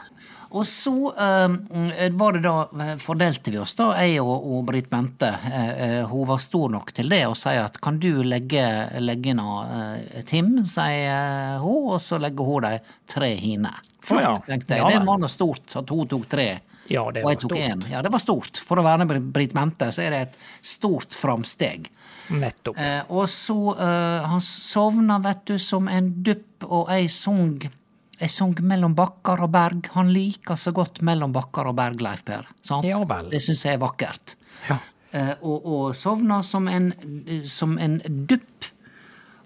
Og 0.51 0.65
så 0.67 0.93
eh, 1.15 2.10
var 2.12 2.36
det 2.36 2.41
da, 2.43 2.55
fordelte 3.00 3.53
vi 3.53 3.60
oss 3.62 3.75
da, 3.79 3.91
jeg 4.03 4.20
og, 4.20 4.34
og 4.51 4.65
Britt 4.67 4.89
Bente. 4.91 5.29
Eh, 5.48 5.70
eh, 5.86 6.10
hun 6.10 6.27
var 6.27 6.41
stor 6.43 6.74
nok 6.74 6.91
til 6.96 7.12
det 7.12 7.22
og 7.29 7.38
sier 7.39 7.63
at 7.70 7.79
kan 7.84 8.00
du 8.01 8.24
legge, 8.27 8.65
legge 9.00 9.36
noe 9.38 9.63
eh, 9.77 10.25
Tim, 10.27 10.58
sier 10.67 11.62
hun, 11.63 11.93
og 11.96 12.01
så 12.03 12.20
legger 12.20 12.51
hun 12.51 12.67
de 12.67 12.74
tre 13.12 13.31
hine. 13.39 13.72
Flott, 14.01 14.20
Å 14.20 14.27
ja. 14.27 14.36
tenkte 14.50 14.75
jeg. 14.75 14.84
Ja 14.84 14.91
det 14.91 15.08
var 15.08 15.24
noe 15.24 15.31
stort 15.31 15.79
at 15.79 15.96
hun 15.96 16.12
tok 16.12 16.27
tre. 16.31 16.50
Ja, 16.91 17.05
det 17.13 17.24
og 17.24 17.29
var 17.29 17.36
jeg 17.36 17.41
tok 17.46 17.58
én. 17.58 17.84
Ja, 17.91 18.01
det 18.03 18.12
var 18.12 18.24
stort. 18.24 18.60
For 18.67 18.81
å 18.81 18.86
være 18.86 19.05
med 19.08 19.31
Britt 19.31 19.55
Mente, 19.55 19.91
så 19.96 20.03
er 20.03 20.15
det 20.15 20.24
et 20.25 20.39
stort 20.74 21.15
framsteg. 21.15 21.88
Nettopp. 22.31 22.79
Eh, 22.79 23.01
og 23.12 23.27
så 23.31 23.58
eh, 23.75 24.27
Han 24.31 24.43
sovna, 24.43 25.20
vet 25.24 25.46
du, 25.48 25.58
som 25.60 25.88
en 25.91 26.12
dupp, 26.24 26.65
og 26.67 26.91
jeg 26.91 27.12
song 27.13 27.55
jeg 28.22 28.30
song 28.30 28.54
mellom 28.70 28.94
bakkar 28.98 29.42
og 29.42 29.50
berg. 29.54 29.90
Han 29.96 30.12
liker 30.13 30.60
så 30.60 30.74
godt 30.75 31.01
mellom 31.06 31.34
bakkar 31.34 31.72
og 31.72 31.78
berg, 31.80 32.01
Leif 32.06 32.22
Per. 32.28 32.46
Sant? 32.68 32.86
Ja. 32.86 33.01
Det 33.32 33.42
syns 33.42 33.63
jeg 33.66 33.80
er 33.80 33.82
vakkert. 33.82 34.36
Ja. 34.68 34.78
Eh, 35.12 35.34
og, 35.42 35.66
og 35.66 35.96
sovna 35.98 36.42
som 36.46 36.70
en, 36.70 36.92
som 37.50 37.78
en 37.82 37.98
dupp. 38.30 38.70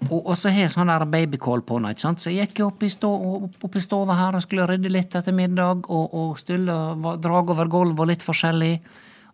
Og, 0.10 0.20
og 0.20 0.34
så 0.38 0.52
har 0.52 0.66
jeg 0.66 0.74
sånn 0.74 0.92
der 0.92 1.06
babycall 1.10 1.64
på 1.66 1.80
henne, 1.80 1.94
ikke 1.96 2.04
sant. 2.04 2.22
Så 2.22 2.34
jeg 2.34 2.50
gikk 2.50 2.62
jo 2.62 2.70
opp 2.74 2.84
i, 2.84 2.92
stå, 2.92 3.12
opp 3.48 3.78
i 3.80 3.84
stova 3.84 4.18
her 4.20 4.36
og 4.38 4.44
skulle 4.44 4.68
rydde 4.70 4.92
litt 4.92 5.16
etter 5.16 5.34
middag, 5.34 5.88
og, 5.88 6.14
og 6.14 6.40
stylle, 6.42 6.76
drag 7.24 7.54
over 7.56 7.72
gulvet 7.72 8.04
og 8.04 8.12
litt 8.12 8.26
forskjellig. 8.26 8.74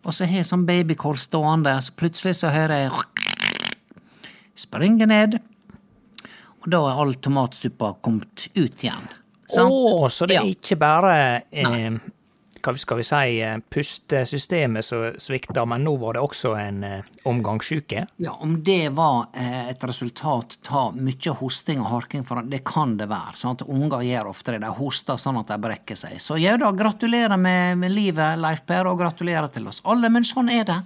Og 0.02 0.14
så 0.14 0.26
har 0.30 0.40
jeg 0.40 0.48
sånn 0.48 0.66
babycall 0.66 1.18
stående, 1.20 1.74
så 1.82 1.94
plutselig 1.98 2.38
så 2.38 2.52
hører 2.54 2.86
jeg 2.86 3.02
springe 4.62 5.06
ned, 5.08 5.40
og 6.62 6.70
da 6.70 6.78
er 6.86 7.02
all 7.02 7.16
tomatsuppa 7.18 7.96
kommet 8.04 8.46
ut 8.54 8.84
igjen. 8.84 9.10
Å, 9.50 9.62
oh, 9.66 10.08
så 10.08 10.26
det 10.26 10.36
er 10.38 10.44
Ja. 10.46 10.54
ikke 10.54 10.78
bare 10.80 11.14
eh, 11.50 11.96
hva 12.62 12.72
skal 12.78 13.00
vi 13.00 13.04
si, 13.04 13.40
eh, 13.42 13.58
pustesystemet 13.58 14.84
som 14.86 15.08
svikta, 15.18 15.64
men 15.66 15.82
nå 15.84 15.96
var 15.98 16.14
det 16.14 16.22
også 16.22 16.52
en 16.60 16.84
eh, 16.86 17.08
omgang 17.26 17.60
syke? 17.64 18.04
Ja, 18.22 18.36
om 18.40 18.62
det 18.64 18.92
var 18.94 19.26
eh, 19.34 19.68
et 19.72 19.82
resultat 19.84 20.56
av 20.70 20.94
mye 20.96 21.34
hosting 21.40 21.82
og 21.82 21.90
harking, 21.90 22.24
for 22.24 22.42
det 22.46 22.62
kan 22.68 22.96
det 23.00 23.08
være. 23.10 23.34
sånn 23.36 23.56
at 23.58 23.66
Unger 23.66 24.04
gjør 24.06 24.30
ofte 24.30 24.54
det. 24.54 24.62
De 24.62 24.70
hoster 24.78 25.18
sånn 25.18 25.40
at 25.40 25.50
de 25.50 25.58
brekker 25.58 25.98
seg. 25.98 26.20
Så 26.22 26.38
ja 26.40 26.56
da, 26.60 26.70
gratulerer 26.70 27.36
med, 27.36 27.78
med 27.82 27.90
livet, 27.92 28.38
Leif 28.38 28.62
Per, 28.66 28.86
og 28.86 29.00
gratulerer 29.02 29.50
til 29.52 29.66
oss 29.66 29.82
alle. 29.84 30.08
Men 30.12 30.24
sånn 30.28 30.48
er 30.52 30.64
det. 30.68 30.78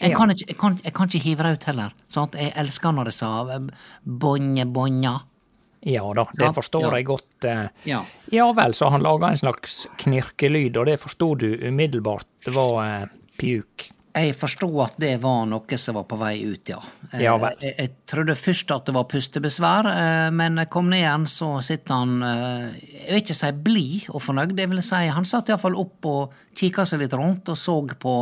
Jeg, 0.00 0.12
kan, 0.12 0.28
ikke, 0.34 0.50
jeg, 0.50 0.58
kan, 0.60 0.80
jeg 0.84 0.92
kan 0.92 1.08
ikke 1.08 1.24
hive 1.24 1.46
det 1.46 1.54
ut 1.56 1.70
heller. 1.70 1.94
Sånn 2.12 2.26
at 2.28 2.34
jeg 2.36 2.52
elsker 2.60 2.92
når 2.92 3.12
det 3.12 3.16
sa 3.16 3.30
eh, 3.54 3.70
bonje, 4.04 4.66
bonja. 4.66 5.20
Ja 5.86 6.02
da, 6.18 6.24
det 6.34 6.48
forstår 6.56 6.82
Ja. 6.88 6.94
jeg 6.98 7.06
godt. 7.06 7.44
eh. 7.46 7.68
Ja. 7.86 8.00
Ja 8.34 8.46
vel, 8.52 8.74
så 8.74 8.88
han 8.90 9.04
laga 9.06 9.28
en 9.30 9.36
slags 9.38 9.84
knirkelyd, 10.02 10.76
og 10.80 10.86
det 10.90 10.96
forsto 11.00 11.34
du 11.38 11.52
umiddelbart 11.68 12.26
det 12.44 12.54
var 12.56 12.80
eh, 12.86 13.06
pjuk. 13.38 13.90
Jeg 14.16 14.32
forsto 14.32 14.66
at 14.80 14.94
det 14.98 15.10
var 15.20 15.42
noe 15.44 15.76
som 15.76 15.94
var 15.98 16.06
på 16.08 16.16
vei 16.16 16.38
ut, 16.48 16.70
ja. 16.72 16.78
Eh, 17.12 17.20
Ja 17.22 17.34
vel. 17.38 17.52
Jeg, 17.60 17.74
jeg 17.78 17.90
trodde 18.08 18.34
først 18.34 18.70
at 18.72 18.86
det 18.88 18.94
var 18.96 19.04
pustebesvær, 19.12 19.86
eh, 19.92 20.30
men 20.32 20.56
jeg 20.62 20.70
kom 20.72 20.88
ned 20.88 21.02
igjen, 21.04 21.26
så 21.28 21.50
sitter 21.62 21.94
han 21.94 22.14
Jeg 22.24 23.10
vil 23.12 23.20
ikke 23.22 23.36
si 23.36 23.52
blid 23.52 24.08
og 24.10 24.22
fornøyd, 24.24 24.56
det 24.56 24.68
vil 24.72 24.82
si 24.82 25.02
han 25.12 25.28
satt 25.28 25.52
iallfall 25.52 25.76
opp 25.76 26.08
og 26.08 26.32
kikka 26.56 26.86
seg 26.88 27.04
litt 27.04 27.12
rundt 27.14 27.48
og 27.52 27.56
så 27.60 27.76
på, 27.94 28.16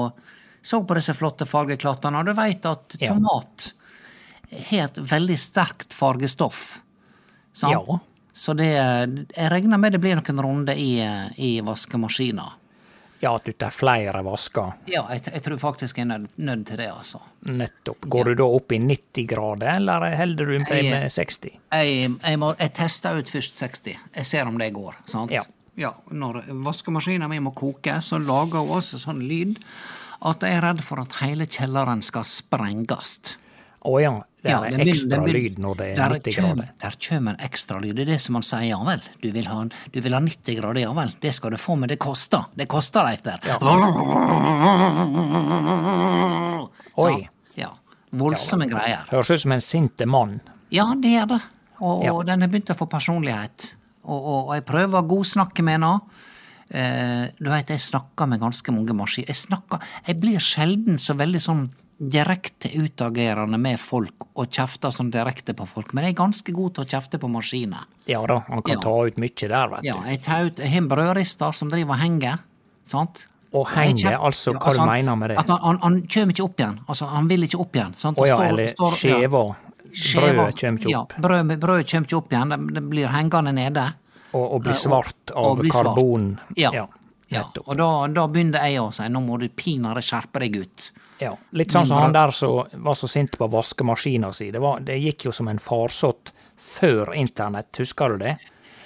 så 0.65 0.83
på 0.85 0.95
disse 0.99 1.15
flotte 1.15 1.47
fargeklattene, 1.47 2.19
og 2.21 2.27
du 2.27 2.35
veit 2.35 2.67
at 2.67 2.99
tomat 2.99 3.71
har 4.69 4.85
et 4.91 4.99
veldig 4.99 5.39
sterkt 5.39 5.95
fargestoff. 5.97 6.81
Sant? 7.55 7.73
Ja. 7.73 7.99
Så 8.35 8.55
det 8.59 8.67
Jeg 8.67 9.51
regner 9.53 9.79
med 9.79 9.95
det 9.95 10.03
blir 10.03 10.19
noen 10.19 10.43
runder 10.43 10.75
i, 10.75 10.99
eh, 11.01 11.31
i 11.39 11.61
vaskemaskina. 11.63 12.51
Ja, 13.23 13.37
at 13.39 13.47
du 13.47 13.55
tar 13.57 13.71
flere 13.73 14.21
vasker. 14.27 14.75
Ja, 14.91 15.07
jeg, 15.15 15.23
jeg 15.33 15.43
tror 15.47 15.61
faktisk 15.63 15.97
jeg 15.97 16.05
er 16.05 16.19
nødt 16.19 16.35
nød 16.37 16.65
til 16.69 16.83
det, 16.83 16.91
altså. 16.93 17.23
Nettopp. 17.49 18.05
Går 18.13 18.29
du 18.29 18.35
da 18.43 18.49
opp 18.59 18.75
i 18.75 18.81
90 18.83 19.29
grader, 19.31 19.71
eller 19.79 20.05
holder 20.19 20.51
du 20.51 20.59
deg 20.59 20.91
med 20.91 21.07
60? 21.15 21.55
Jeg, 21.73 22.11
jeg, 22.11 22.41
må, 22.43 22.51
jeg 22.59 22.75
tester 22.77 23.17
ut 23.17 23.33
først 23.33 23.63
60. 23.63 23.95
Jeg 24.19 24.29
ser 24.29 24.51
om 24.51 24.59
det 24.61 24.75
går. 24.77 24.99
sant? 25.09 25.33
Ja. 25.33 25.95
Når 26.11 26.43
vaskemaskinen 26.67 27.31
min 27.33 27.47
må 27.47 27.55
koke, 27.57 27.97
så 28.05 28.21
lager 28.21 28.61
hun 28.61 28.77
også 28.77 29.01
sånn 29.01 29.25
lyd 29.25 29.57
at 30.25 30.45
jeg 30.45 30.59
er 30.59 30.63
redd 30.65 30.85
for 30.85 31.01
at 31.01 31.17
hele 31.23 31.49
kjelleren 31.49 32.05
skal 32.05 32.29
sprenges. 32.29 33.17
Å 33.85 33.97
ja, 34.01 34.15
det 34.45 34.51
Ja, 34.53 34.59
er 34.69 34.83
ekstra 34.85 35.23
vil, 35.25 35.35
lyd 35.39 35.59
når 35.65 35.77
det 35.79 35.87
er 35.95 36.11
90 36.13 36.35
kjem- 36.37 36.49
grader. 36.51 36.71
Der 36.83 36.97
kjem 37.01 37.29
en 37.33 37.37
ekstra 37.47 37.79
lyd. 37.81 37.95
Det 37.97 38.03
er 38.05 38.11
det 38.13 38.21
som 38.21 38.37
han 38.37 38.45
sier, 38.45 38.67
ja 38.69 38.79
vel. 38.85 39.01
Du 39.23 39.31
vil 39.33 39.47
ha, 39.49 39.63
du 39.65 40.01
vil 40.05 40.13
ha 40.13 40.21
90 40.21 40.59
grader, 40.61 40.81
ja 40.85 40.93
vel. 40.93 41.15
Det 41.23 41.33
skal 41.35 41.51
du 41.51 41.57
få, 41.57 41.77
men 41.81 41.89
det 41.89 41.97
koster. 41.99 42.45
Det 42.55 42.67
koster, 42.69 43.07
Leif 43.09 43.23
Per. 43.25 43.41
Oi. 46.97 47.29
Ja. 47.59 47.71
Voldsomme 48.15 48.67
greier. 48.71 49.05
Høres 49.11 49.31
ut 49.35 49.43
som 49.45 49.53
en 49.57 49.63
sinte 49.65 50.07
mann. 50.07 50.39
Ja, 50.75 50.87
det 50.99 51.11
gjør 51.17 51.33
det. 51.35 51.41
Og, 51.81 52.05
Ja. 52.05 52.13
og 52.15 52.27
den 52.27 52.41
har 52.45 52.49
begynt 52.49 52.71
å 52.71 52.77
få 52.79 52.87
personlighet. 52.89 53.73
Og, 54.05 54.21
og, 54.21 54.49
og 54.49 54.55
jeg 54.55 54.65
prøver 54.69 55.01
å 55.01 55.09
godsnakke 55.09 55.63
med 55.67 55.79
henne. 55.81 56.01
Eh, 56.71 57.29
du 57.41 57.51
veit, 57.51 57.69
jeg 57.69 57.81
snakker 57.81 58.29
med 58.29 58.41
ganske 58.41 58.73
mange 58.73 58.95
maskiner. 58.97 59.29
Jeg 59.29 59.37
snakker 59.37 59.81
Jeg 60.07 60.21
blir 60.21 60.39
sjelden 60.41 60.97
så 60.99 61.15
veldig 61.17 61.41
sånn 61.41 61.65
direkte 61.99 62.69
utagerende 62.75 63.59
med 63.61 63.79
folk 63.81 64.27
og 64.35 64.49
kjefter 64.51 64.91
sånn 64.93 65.11
direkte 65.15 65.55
på 65.55 65.67
folk, 65.69 65.93
men 65.95 66.05
jeg 66.05 66.15
er 66.15 66.19
ganske 66.19 66.53
god 66.53 66.75
til 66.75 66.85
å 66.85 66.89
kjefte 66.91 67.21
på 67.23 67.29
maskiner. 67.31 67.85
Ja 68.11 68.25
da, 68.27 68.41
han 68.49 68.63
kan 68.63 68.75
Ja. 68.77 68.81
ta 68.81 68.95
ut 69.07 69.17
mye 69.17 69.49
der, 69.49 69.69
vet 69.69 69.85
Ja, 69.85 69.95
du. 69.95 70.09
jeg 70.11 70.23
tar 70.23 70.45
ut 70.47 70.59
har 70.59 70.77
en 70.77 70.89
brødrister 70.89 71.55
som 71.55 71.71
driver 71.71 71.95
og 71.95 71.99
henger, 72.01 72.39
sant? 72.87 73.27
Og 73.53 73.69
henger, 73.69 74.19
altså, 74.19 74.53
Ja, 74.53 74.59
hva 74.59 74.73
du 74.75 74.87
mener 74.91 75.17
med 75.17 75.31
det? 75.31 75.39
At 75.39 75.49
han, 75.49 75.61
han, 75.63 75.79
han 75.83 76.03
kjem 76.03 76.31
ikke 76.33 76.45
opp 76.45 76.57
igjen. 76.59 76.81
Altså, 76.89 77.07
han 77.07 77.29
vil 77.29 77.43
ikke 77.45 77.61
opp 77.61 77.73
igjen. 77.77 77.95
Sant? 77.97 78.19
Å 78.19 78.27
ja, 78.27 78.37
Står- 78.37 78.49
eller 78.49 78.67
står- 78.67 78.91
ja. 78.91 79.19
skjeva. 79.21 79.57
Brødet 79.95 80.61
kommer 80.61 80.79
ikke 80.81 80.99
opp. 80.99 81.13
Ja, 81.15 81.21
brød, 81.23 81.61
brødet 81.61 81.87
kommer 81.91 82.07
ikke 82.09 82.17
opp 82.17 82.33
igjen. 82.33 82.73
Det, 82.75 82.83
blir 82.91 83.07
hengende 83.09 83.53
nede. 83.55 83.95
Og, 84.35 84.53
og 84.55 84.63
blir 84.65 84.73
Eh, 84.73 84.75
og- 84.75 84.83
svart 84.91 85.31
og 85.37 85.45
av 85.53 85.59
blir 85.61 85.71
svart. 85.71 85.85
karbon. 85.95 86.39
Ja. 86.57 86.71
ja. 86.73 86.87
Ja, 87.31 87.45
og 87.67 87.77
da, 87.77 88.07
da 88.09 88.27
begynner 88.29 88.61
jeg 88.63 88.79
å 88.79 88.93
si 88.93 89.03
nå 89.09 89.21
må 89.25 89.39
du 89.41 89.49
pinadø 89.49 90.01
skjerpe 90.01 90.41
deg 90.41 90.57
ut. 90.57 90.91
Ja. 91.25 91.35
Litt 91.57 91.73
sånn 91.75 91.87
som 91.89 91.99
han 92.03 92.13
der 92.15 92.31
som 92.37 92.65
var 92.85 92.95
så 92.99 93.09
sint 93.11 93.37
på 93.41 93.49
vaskemaskina 93.51 94.33
si. 94.37 94.51
Det, 94.55 94.61
var, 94.63 94.81
det 94.85 94.99
gikk 95.01 95.27
jo 95.29 95.33
som 95.33 95.49
en 95.49 95.61
farsott 95.63 96.33
før 96.61 97.15
internett, 97.19 97.71
husker 97.81 98.15
du 98.15 98.25
det? 98.27 98.37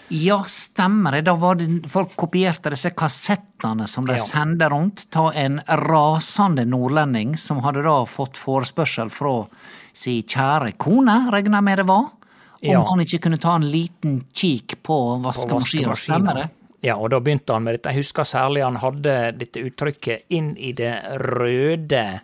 Ja, 0.09 0.39
stemmer 0.49 1.13
det. 1.19 1.27
Da 1.27 1.35
var 1.37 1.59
det 1.61 1.67
folk 1.93 2.15
kopierte 2.17 2.71
disse 2.73 2.95
kassettene 2.97 3.85
som 3.87 4.07
de 4.09 4.15
Ja. 4.17 4.23
sendte 4.25 4.69
rundt. 4.73 5.03
Ta 5.13 5.27
en 5.37 5.59
rasende 5.69 6.65
nordlending 6.65 7.35
som 7.37 7.61
hadde 7.61 7.83
da 7.85 8.05
fått 8.09 8.39
forespørsel 8.41 9.11
fra 9.13 9.35
si 9.93 10.23
kjære 10.23 10.73
kone, 10.81 11.19
regner 11.33 11.59
jeg 11.59 11.65
med 11.67 11.79
det 11.83 11.87
var, 11.91 12.07
om 12.09 12.71
Ja. 12.71 12.81
han 12.89 13.01
ikke 13.05 13.21
kunne 13.27 13.39
ta 13.39 13.55
en 13.57 13.69
liten 13.71 14.23
kikk 14.33 14.79
på 14.83 14.97
vaskemaskina. 15.23 15.93
Stemmer 15.97 16.35
det? 16.35 16.49
Ja, 16.81 16.95
og 16.97 17.11
da 17.11 17.19
begynte 17.21 17.53
han 17.53 17.65
med 17.65 17.75
dette. 17.75 17.91
Jeg 17.93 18.05
husker 18.05 18.23
særlig 18.25 18.63
han 18.63 18.77
hadde 18.77 19.37
dette 19.39 19.61
uttrykket 19.61 20.23
'inn 20.31 20.57
i 20.57 20.73
det 20.73 21.03
røde 21.21 22.21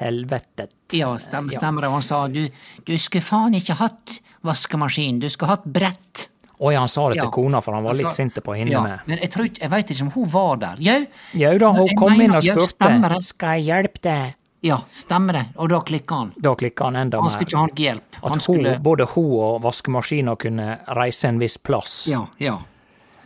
helvetet'. 0.00 0.72
Ja, 0.96 1.12
stemmer, 1.18 1.52
stemmer 1.56 1.82
det. 1.86 1.90
Han 1.92 2.02
sa 2.02 2.26
du, 2.28 2.48
du 2.86 2.92
skulle 2.98 3.22
faen 3.22 3.54
ikke 3.54 3.76
hatt 3.78 4.16
vaskemaskin, 4.46 5.20
du 5.20 5.28
skulle 5.30 5.50
hatt 5.54 5.64
brett. 5.64 6.26
Oi, 6.60 6.74
han 6.76 6.88
sa 6.92 7.06
det 7.08 7.16
til 7.20 7.24
Ja. 7.24 7.30
kona, 7.32 7.60
for 7.64 7.72
han 7.74 7.84
var 7.84 7.94
litt 7.96 8.12
sint 8.12 8.34
på 8.44 8.52
henne 8.56 8.70
ja, 8.74 8.82
med. 8.84 9.00
Men 9.06 9.18
jeg, 9.22 9.30
tror 9.32 9.44
ikke- 9.48 9.60
jeg 9.62 9.70
veit 9.70 9.90
ikke 9.90 10.02
om 10.02 10.10
hun 10.10 10.28
var 10.28 10.56
der. 10.56 10.76
Jau, 10.84 11.06
Jau 11.32 11.58
da, 11.58 11.70
hun 11.72 11.86
jeg 11.86 11.96
kom 11.96 12.10
mener- 12.12 12.24
inn 12.24 12.36
og 12.36 12.42
spurte. 12.42 13.22
Skal 13.24 13.48
jeg 13.60 13.64
hjelpe 13.70 14.00
deg? 14.02 14.34
Ja, 14.62 14.76
stemmer 14.92 15.32
det. 15.32 15.46
Og 15.56 15.70
da 15.70 15.80
klikka 15.80 16.14
han. 16.18 16.32
Da 16.38 16.54
klikka 16.54 16.84
han 16.84 16.96
enda 16.96 17.16
mer. 17.16 17.22
Han 17.22 17.30
skulle 17.30 17.48
ikke 17.48 17.56
ha 17.56 17.66
noe 17.66 17.74
hjelp. 17.80 18.16
At 18.22 18.30
Han 18.30 18.40
skulle 18.40 18.74
hun, 18.74 18.82
både 18.82 19.06
hun 19.14 19.30
og 19.40 19.62
vaskemaskina 19.62 20.36
kunne 20.36 20.80
reise 20.88 21.24
en 21.28 21.38
viss 21.38 21.56
plass. 21.56 22.06
Ja, 22.08 22.26
ja. 22.38 22.58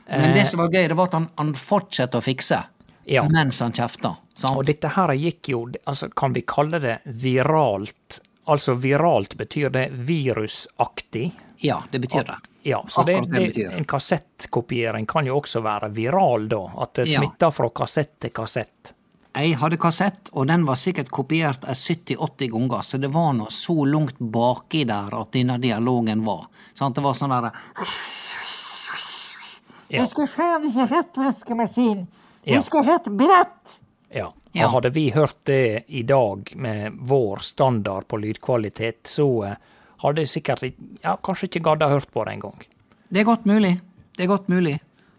Men 0.08 0.32
det 0.34 0.46
som 0.46 0.60
var 0.60 0.68
gøy, 0.68 0.86
det 0.88 0.96
var 0.96 1.04
at 1.06 1.12
han, 1.14 1.28
han 1.36 1.54
fortsatte 1.54 2.12
å 2.20 2.22
fikse 2.22 2.64
Ja. 3.06 3.24
mens 3.28 3.58
han 3.58 3.72
kjefta. 3.72 4.16
Sant? 4.34 4.56
Og 4.56 4.64
dette 4.66 4.88
her 4.96 5.12
gikk 5.18 5.48
jo, 5.52 5.64
altså 5.86 6.08
kan 6.14 6.32
vi 6.34 6.42
kalle 6.46 6.80
det 6.82 6.98
viralt? 7.04 8.20
Altså 8.46 8.74
viralt 8.76 9.36
betyr 9.40 9.70
det 9.72 9.86
virusaktig. 9.92 11.30
Ja, 11.64 11.82
det 11.90 11.98
betyr 12.04 12.24
det. 12.28 12.36
Ja, 12.62 12.82
så 12.88 13.02
det, 13.04 13.14
det 13.22 13.30
det, 13.32 13.46
betyr 13.48 13.72
en 13.76 13.84
kassettkopiering 13.88 15.06
kan 15.08 15.26
jo 15.28 15.38
også 15.40 15.62
være 15.64 15.88
viral, 15.96 16.48
da. 16.48 16.60
At 16.84 16.94
det 16.94 17.08
Ja. 17.08 17.50
fra 17.50 17.70
kassett 17.70 18.18
til 18.20 18.30
kassett. 18.30 18.92
Jeg 19.34 19.56
hadde 19.58 19.76
kassett, 19.76 20.28
og 20.32 20.46
den 20.46 20.64
var 20.64 20.76
sikkert 20.78 21.08
kopiert 21.10 21.64
70-80 21.66 22.50
ganger, 22.52 22.82
så 22.86 22.98
det 23.00 23.10
var 23.12 23.32
nå 23.34 23.48
så 23.50 23.74
langt 23.84 24.18
baki 24.18 24.84
der 24.86 25.14
at 25.20 25.32
denne 25.32 25.58
dialogen 25.58 26.22
var. 26.24 26.46
Sant? 26.74 26.94
Det 26.94 27.02
var 27.02 27.14
sånn 27.18 27.30
derre 27.34 27.50
Ja. 29.90 30.06
skal 30.06 30.26
faen 30.26 30.64
ikke 30.70 30.86
hete 30.90 31.20
vaskemaskin. 31.20 32.06
Jeg 32.46 32.64
skal 32.64 32.84
hete 32.84 33.10
brett. 33.10 33.78
Ja. 34.14 34.30
Ja. 34.54 34.68
Hadde 34.70 34.92
vi 34.94 35.08
hørt 35.10 35.36
det 35.50 35.84
i 35.90 36.04
dag 36.06 36.52
med 36.56 36.94
vår 37.10 37.42
standard 37.42 38.06
på 38.08 38.20
lydkvalitet, 38.22 39.00
så 39.10 39.26
eh, 39.48 39.56
hadde 40.04 40.22
jeg 40.22 40.30
sikkert 40.30 40.62
ja, 41.02 41.16
kanskje 41.18 41.48
ikke 41.50 41.64
gadda 41.72 41.88
hørt 41.90 42.12
på 42.14 42.22
det 42.28 42.36
engang. 42.36 42.62
Det 43.10 43.24
er 43.24 43.26
godt 43.26 43.48
mulig. 43.50 43.72
Det 44.14 44.24
er 44.26 44.30
godt 44.30 44.46
mulig. 44.52 44.76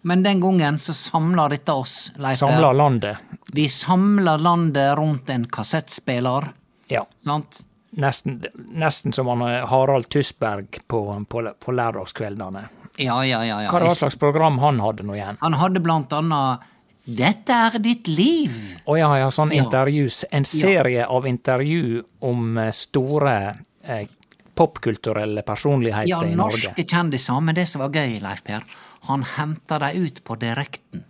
Men 0.07 0.23
den 0.23 0.39
gangen 0.39 0.77
så 0.79 0.93
samla 0.95 1.49
dette 1.51 1.73
oss, 1.73 2.11
Leif. 2.15 2.37
Samla 2.39 2.71
landet. 2.77 3.17
Vi 3.57 3.67
samla 3.69 4.37
landet 4.37 4.93
rundt 4.97 5.29
en 5.33 5.47
kassettspiller, 5.51 6.51
Ja. 6.87 7.05
sant? 7.25 7.63
Nesten, 7.95 8.43
nesten 8.75 9.13
som 9.15 9.27
han 9.27 9.41
eh, 9.49 9.65
Harald 9.67 10.07
Tusberg 10.09 10.79
på, 10.87 11.25
på, 11.29 11.43
på 11.65 11.71
lærdagskveldene. 11.71 12.67
Ja, 12.97 13.25
ja, 13.25 13.43
ja. 13.45 13.61
ja. 13.63 13.71
Hva 13.71 13.91
slags 13.95 14.15
program 14.19 14.59
han 14.63 14.79
hadde 14.79 15.03
nå 15.03 15.15
igjen? 15.15 15.39
Han 15.41 15.53
hadde 15.59 15.81
blant 15.83 16.13
annet 16.15 16.63
Dette 17.05 17.53
er 17.53 17.79
ditt 17.79 18.07
liv. 18.09 18.51
Å 18.89 18.95
ja, 18.97 19.11
ja, 19.19 19.27
sånn 19.29 19.51
Ja. 19.53 19.63
intervjus. 19.63 20.23
En 20.31 20.45
serie 20.45 21.05
av 21.05 21.25
intervju 21.29 22.03
om 22.25 22.57
eh, 22.57 22.71
store 22.71 23.55
eh, 23.83 24.07
popkulturelle 24.55 25.43
personligheter 25.45 26.09
Ja, 26.09 26.23
i 26.25 26.33
Norge. 26.35 26.57
Ja, 26.63 26.71
norske 26.73 26.83
kjendiser. 26.87 27.41
Men 27.41 27.55
det 27.55 27.67
som 27.69 27.81
var 27.81 27.89
gøy, 27.93 28.19
Leif 28.23 28.41
Per, 28.43 28.63
han 29.09 29.23
henta 29.35 29.79
dem 29.79 30.05
ut 30.05 30.23
på 30.23 30.35
direkten. 30.41 31.03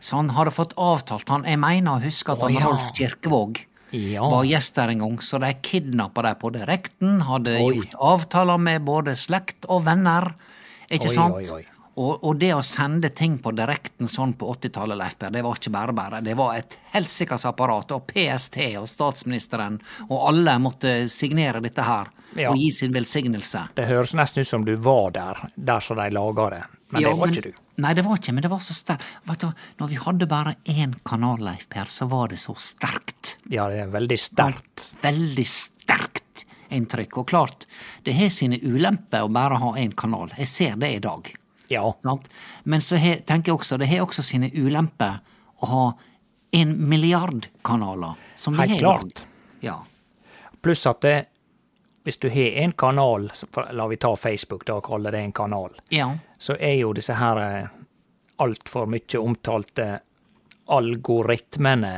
Så 0.00 0.16
han 0.16 0.30
hadde 0.36 0.50
fått 0.54 0.72
avtalt 0.76 1.28
han, 1.28 1.44
Jeg 1.44 1.58
mener 1.58 1.96
å 1.96 2.02
huske 2.02 2.32
at 2.32 2.40
han 2.44 2.54
ja. 2.54 2.64
Rolf 2.66 2.92
Kirkevåg 2.94 3.64
Ja. 3.92 4.28
var 4.28 4.44
gjest 4.44 4.74
der 4.74 4.88
en 4.88 4.98
gang, 4.98 5.18
så 5.20 5.38
de 5.40 5.52
kidnappa 5.62 6.22
dem 6.22 6.34
på 6.36 6.50
direkten. 6.52 7.20
Hadde 7.22 7.58
Oi. 7.60 7.76
gjort 7.76 7.94
avtaler 8.00 8.58
med 8.58 8.84
både 8.84 9.16
slekt 9.16 9.64
og 9.68 9.84
venner. 9.84 10.34
Ikke 10.90 11.08
Oi, 11.08 11.14
sant? 11.14 11.34
oi, 11.34 11.44
oi. 11.50 11.64
Og, 11.96 12.24
og 12.28 12.36
det 12.36 12.50
å 12.52 12.60
sende 12.66 13.08
ting 13.16 13.38
på 13.40 13.54
direkten 13.56 14.08
sånn 14.10 14.34
på 14.36 14.50
80-tallet, 14.52 14.98
Leif 15.00 15.14
Per, 15.18 15.30
det 15.32 15.40
var 15.46 15.56
ikke 15.56 15.70
bare 15.72 15.94
bare. 15.96 16.18
Det 16.20 16.34
var 16.36 16.58
et 16.58 16.74
helsikas 16.92 17.46
apparat, 17.48 17.94
og 17.96 18.04
PST 18.10 18.58
og 18.76 18.84
statsministeren 18.90 19.78
og 20.10 20.26
alle 20.28 20.58
måtte 20.60 20.92
signere 21.08 21.62
dette 21.64 21.82
her 21.86 22.10
Ja. 22.36 22.50
og 22.50 22.58
gi 22.60 22.70
sin 22.70 22.92
velsignelse. 22.92 23.68
Det 23.78 23.86
høres 23.88 24.12
nesten 24.12 24.42
ut 24.44 24.48
som 24.50 24.64
du 24.66 24.74
var 24.76 25.10
der, 25.16 25.40
der 25.56 25.80
som 25.80 25.96
de 25.96 26.10
laga 26.12 26.50
det. 26.50 26.62
Men 26.90 27.02
Ja, 27.02 27.08
det 27.08 27.16
var 27.18 27.26
men- 27.26 27.34
ikke 27.34 27.42
du. 27.52 27.52
Nei, 27.78 27.94
det 27.94 28.04
var 28.04 28.16
ikke, 28.18 28.32
men 28.34 28.42
det 28.42 28.50
var 28.50 28.58
så 28.58 28.74
sterkt. 28.74 29.54
Når 29.78 29.88
vi 29.88 29.94
hadde 29.96 30.26
bare 30.28 30.56
én 30.66 30.94
kanal, 31.04 31.38
Leif 31.40 31.68
Per, 31.68 31.84
så 31.86 32.06
var 32.08 32.28
det 32.28 32.36
så 32.38 32.54
sterkt. 32.56 33.36
Ja, 33.48 33.68
det 33.68 33.80
er 33.80 33.88
veldig 33.88 34.18
sterkt. 34.18 34.90
Veldig 35.02 35.46
sterkt 35.46 36.44
inntrykk. 36.70 37.18
Og 37.18 37.26
klart, 37.26 37.66
det 38.04 38.14
har 38.14 38.28
sine 38.28 38.58
ulemper 38.60 39.22
å 39.24 39.32
bare 39.32 39.56
ha 39.56 39.72
én 39.76 39.94
kanal. 39.94 40.30
Jeg 40.36 40.46
ser 40.46 40.76
det 40.76 40.94
i 40.96 40.98
dag. 40.98 41.32
Ja. 41.68 41.94
Sant? 42.02 42.28
Men 42.64 42.80
så 42.80 42.96
he, 42.96 43.16
tenker 43.16 43.52
jeg 43.52 43.60
også, 43.60 43.78
det 43.80 43.88
har 43.90 44.04
også 44.06 44.22
sine 44.22 44.50
ulemper 44.54 45.18
å 45.62 45.70
ha 45.70 45.86
en 46.56 46.88
milliard 46.88 47.48
kanaler, 47.64 48.14
som 48.36 48.54
vi 48.56 48.68
Helt 48.68 48.72
har 48.72 48.78
klart. 48.78 49.26
Ja. 49.60 49.80
Pluss 50.62 50.86
at 50.86 51.02
det, 51.04 51.16
hvis 52.06 52.18
du 52.22 52.28
har 52.30 52.62
en 52.62 52.72
kanal, 52.72 53.30
la 53.72 53.86
vi 53.90 53.98
ta 54.00 54.14
Facebook 54.16 54.66
da 54.66 54.78
og 54.78 54.86
kalle 54.86 55.10
det 55.10 55.20
en 55.20 55.34
kanal, 55.36 55.74
ja. 55.90 56.10
så 56.38 56.56
er 56.60 56.78
jo 56.80 56.94
disse 56.96 57.16
her 57.18 57.42
eh, 57.42 57.68
altfor 58.42 58.86
mye 58.90 59.20
omtalte 59.20 59.92
algoritmene 60.66 61.96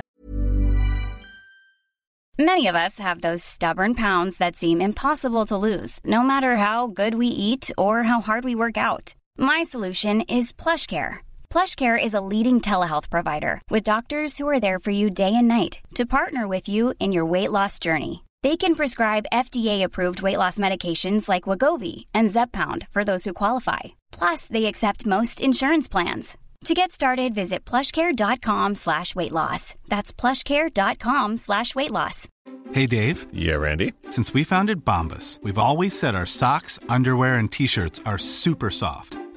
Many 2.41 2.69
of 2.69 2.77
us 2.77 3.01
have 3.01 3.21
those 3.21 3.43
stubborn 3.43 3.97
pounds 3.97 4.37
that 4.37 4.55
seem 4.55 4.81
impossible 4.81 5.45
to 5.47 5.57
lose, 5.57 6.01
no 6.05 6.23
matter 6.23 6.55
how 6.55 6.87
good 6.87 7.17
we 7.17 7.27
eat 7.27 7.73
or 7.77 8.05
how 8.05 8.21
hard 8.21 8.45
we 8.45 8.55
work 8.55 8.77
out. 8.77 9.17
My 9.41 9.63
solution 9.63 10.23
is 10.23 10.53
PlushCare. 10.53 11.19
PlushCare 11.49 11.97
is 12.03 12.15
a 12.15 12.21
leading 12.21 12.61
telehealth 12.61 13.09
provider 13.09 13.63
with 13.71 13.85
doctors 13.85 14.37
who 14.37 14.49
are 14.49 14.59
there 14.59 14.81
for 14.81 14.91
you 14.91 15.11
day 15.11 15.33
and 15.33 15.47
night 15.47 15.79
to 15.95 16.07
partner 16.07 16.49
with 16.49 16.69
you 16.69 16.93
in 16.99 17.13
your 17.13 17.25
weight 17.25 17.53
loss 17.53 17.79
journey. 17.79 18.25
They 18.43 18.57
can 18.57 18.75
prescribe 18.75 19.31
FDA-approved 19.33 20.23
weight 20.23 20.39
loss 20.39 20.59
medications 20.59 21.29
like 21.29 21.45
Wagovi 21.45 22.07
and 22.13 22.31
Zepbound 22.31 22.89
for 22.91 23.05
those 23.05 23.25
who 23.25 23.33
qualify. 23.33 23.95
Plus, 24.11 24.49
they 24.49 24.67
accept 24.67 25.07
most 25.07 25.41
insurance 25.41 25.87
plans. 25.87 26.37
To 26.65 26.75
get 26.75 26.91
started, 26.91 27.33
visit 27.33 27.65
plushcare.com 27.65 28.75
slash 28.75 29.15
weight 29.15 29.33
loss. 29.33 29.77
That's 29.87 30.13
plushcare.com 30.13 31.37
slash 31.37 31.77
weight 31.77 31.93
loss. 31.93 32.27
Hey, 32.73 32.87
Dave. 32.87 33.27
Yeah, 33.33 33.55
Randy. 33.55 33.93
Since 34.11 34.35
we 34.35 34.43
founded 34.43 34.85
Bombus, 34.85 35.39
we've 35.45 35.59
always 35.59 35.97
said 35.97 36.17
our 36.17 36.27
socks, 36.27 36.81
underwear, 36.89 37.37
and 37.37 37.53
t 37.53 37.69
shirts 37.69 38.01
are 38.05 38.19
super 38.19 38.71
soft. 38.71 39.17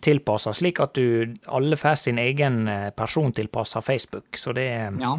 Tilpassa, 0.00 0.52
slik 0.56 0.80
at 0.80 0.94
du 0.94 1.34
alle 1.46 1.76
får 1.76 1.94
sin 2.04 2.18
egen 2.18 2.68
eh, 2.68 2.90
persontilpassa 2.96 3.80
Facebook. 3.84 4.36
Så 4.36 4.54
det 4.56 4.66
er 4.72 4.98
ja. 5.00 5.14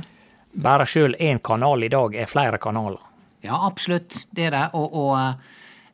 bare 0.53 0.87
sjøl 0.89 1.15
én 1.19 1.41
kanal 1.43 1.83
i 1.83 1.91
dag 1.91 2.15
er 2.15 2.29
flere 2.29 2.59
kanaler. 2.61 3.01
Ja, 3.41 3.57
absolutt. 3.67 4.25
Det 4.31 4.49
er 4.49 4.55
det. 4.55 4.67
Og, 4.77 4.93
og, 4.93 5.17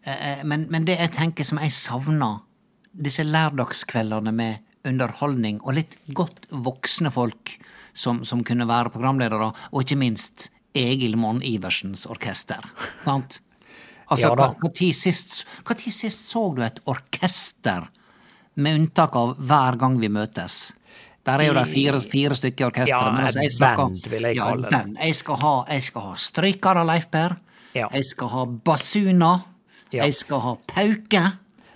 eh, 0.03 0.31
eh, 0.31 0.43
men, 0.43 0.67
men 0.71 0.87
det 0.87 0.99
jeg 0.99 1.15
tenker 1.15 1.47
som 1.47 1.61
jeg 1.63 1.75
savner, 1.75 2.43
disse 2.97 3.23
lørdagskveldene 3.27 4.33
med 4.33 4.63
underholdning 4.87 5.59
og 5.61 5.75
litt 5.77 5.97
godt 6.17 6.47
voksne 6.49 7.11
folk 7.13 7.57
som, 7.97 8.23
som 8.25 8.43
kunne 8.45 8.67
være 8.69 8.93
programledere, 8.93 9.51
og 9.71 9.83
ikke 9.83 9.99
minst 9.99 10.49
Egil 10.77 11.17
Monn 11.19 11.43
Iversens 11.45 12.07
orkester. 12.09 12.71
Sant? 13.05 13.41
Altså, 14.07 14.29
Ja 14.29 14.35
hva, 14.39 14.53
hva, 14.55 14.69
tid 14.71 14.95
sist, 14.95 15.41
hva 15.67 15.75
tid 15.75 15.91
sist 15.91 16.29
så 16.29 16.45
du 16.55 16.61
et 16.63 16.77
orkester, 16.87 17.89
med 18.57 18.79
unntak 18.81 19.15
av 19.15 19.35
hver 19.37 19.77
gang 19.79 19.97
vi 20.01 20.09
møtes? 20.11 20.73
Der 21.27 21.41
er 21.43 21.49
jo 21.49 21.55
det 21.57 21.65
fire, 21.67 21.99
fire 21.99 22.35
stykker 22.39 22.63
i 22.63 22.67
orkesteret. 22.69 23.07
Ja, 23.07 23.11
men 23.11 23.25
altså, 23.27 23.41
jeg 23.43 23.51
snakker- 23.51 23.89
band, 23.89 24.05
vil 24.07 24.27
jeg 24.29 24.35
ja, 24.37 24.45
kalle 24.47 24.63
det. 24.63 24.71
band. 24.71 24.97
Jeg 25.03 25.15
skal 25.15 25.35
ha, 25.41 25.55
jeg 25.67 25.83
skal 25.83 26.01
ha 26.01 26.13
strykere, 26.15 26.85
Leif 26.87 27.09
Per. 27.11 27.35
Ja. 27.75 27.89
Jeg 27.93 28.05
skal 28.05 28.27
ha 28.31 28.45
basuner. 28.45 29.43
Ja. 29.91 30.05
Jeg 30.05 30.13
skal 30.13 30.39
ha 30.39 30.55
pauke. 30.67 31.23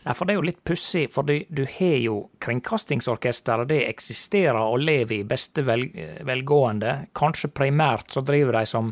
Nei, 0.01 0.13
for 0.17 0.25
det 0.25 0.33
er 0.33 0.39
jo 0.39 0.47
litt 0.47 0.63
pussig, 0.65 1.03
for 1.13 1.27
du, 1.27 1.35
du 1.53 1.61
har 1.65 1.97
jo 2.01 2.15
Kringkastingsorkesteret, 2.41 3.67
det 3.69 3.83
eksisterer 3.89 4.57
og 4.57 4.79
lever 4.81 5.19
i 5.19 5.23
beste 5.27 5.61
vel, 5.67 5.85
velgående. 6.25 7.07
Kanskje 7.13 7.51
primært 7.53 8.09
så 8.09 8.23
driver 8.25 8.57
de 8.57 8.65
som 8.65 8.89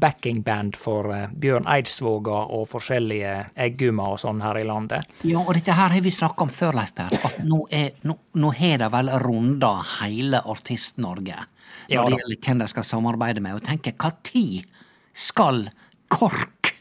backingband 0.00 0.76
for 0.80 1.10
eh, 1.12 1.28
Bjørn 1.42 1.66
Eidsvåga 1.68 2.38
og 2.56 2.64
forskjellige 2.70 3.32
eggummer 3.66 4.14
og 4.14 4.20
sånn 4.22 4.40
her 4.44 4.58
i 4.60 4.64
landet. 4.68 5.08
Ja, 5.28 5.42
og 5.42 5.52
dette 5.58 5.74
her 5.76 5.92
har 5.92 6.00
vi 6.04 6.10
snakka 6.14 6.46
om 6.46 6.52
før, 6.52 6.72
Leif 6.80 6.94
Per. 6.96 7.12
At 7.28 7.40
nå, 7.44 7.62
er, 7.70 7.90
nå, 8.08 8.16
nå 8.40 8.52
har 8.58 8.78
det 8.84 8.88
vel 8.94 9.10
runda 9.24 9.74
hele 10.00 10.40
Artist-Norge 10.44 11.36
når 11.42 11.96
Ja 11.96 12.02
det 12.08 12.18
gjelder 12.20 12.38
hvem 12.46 12.60
de 12.62 12.66
skal 12.70 12.84
samarbeide 12.86 13.42
med. 13.44 13.56
Og 13.58 13.64
tenker, 13.66 13.92
hva 13.98 14.12
tid 14.24 14.64
skal 15.12 15.66
KORK, 16.12 16.72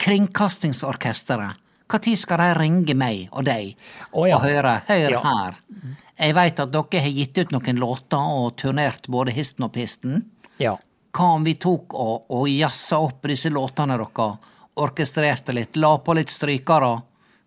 Kringkastingsorkesteret, 0.00 1.58
hva 1.90 1.98
tid 2.02 2.18
skal 2.18 2.38
de 2.40 2.48
ringe 2.58 2.94
meg 2.96 3.28
og 3.34 3.44
deg 3.48 3.72
Å 4.14 4.26
ja. 4.28 4.36
og 4.38 4.44
høre 4.46 4.76
Hør 4.88 5.10
Ja. 5.16 5.20
her. 5.24 5.56
Jeg 6.20 6.34
veit 6.36 6.60
at 6.60 6.70
dere 6.72 7.00
har 7.02 7.14
gitt 7.16 7.38
ut 7.38 7.52
noen 7.54 7.80
låter 7.80 8.18
og 8.20 8.56
turnert 8.60 9.08
både 9.08 9.32
histen 9.32 9.64
og 9.64 9.72
pisten. 9.72 10.24
Ja. 10.60 10.76
Hva 11.12 11.26
om 11.34 11.44
vi 11.44 11.54
tok 11.58 11.94
og, 11.98 12.26
og 12.30 12.48
jazza 12.48 12.98
opp 13.02 13.26
disse 13.26 13.50
låtene 13.50 13.96
deres, 13.98 14.50
orkestrerte 14.80 15.52
litt, 15.52 15.76
la 15.76 15.96
på 15.98 16.14
litt 16.14 16.30
strykere, 16.30 16.90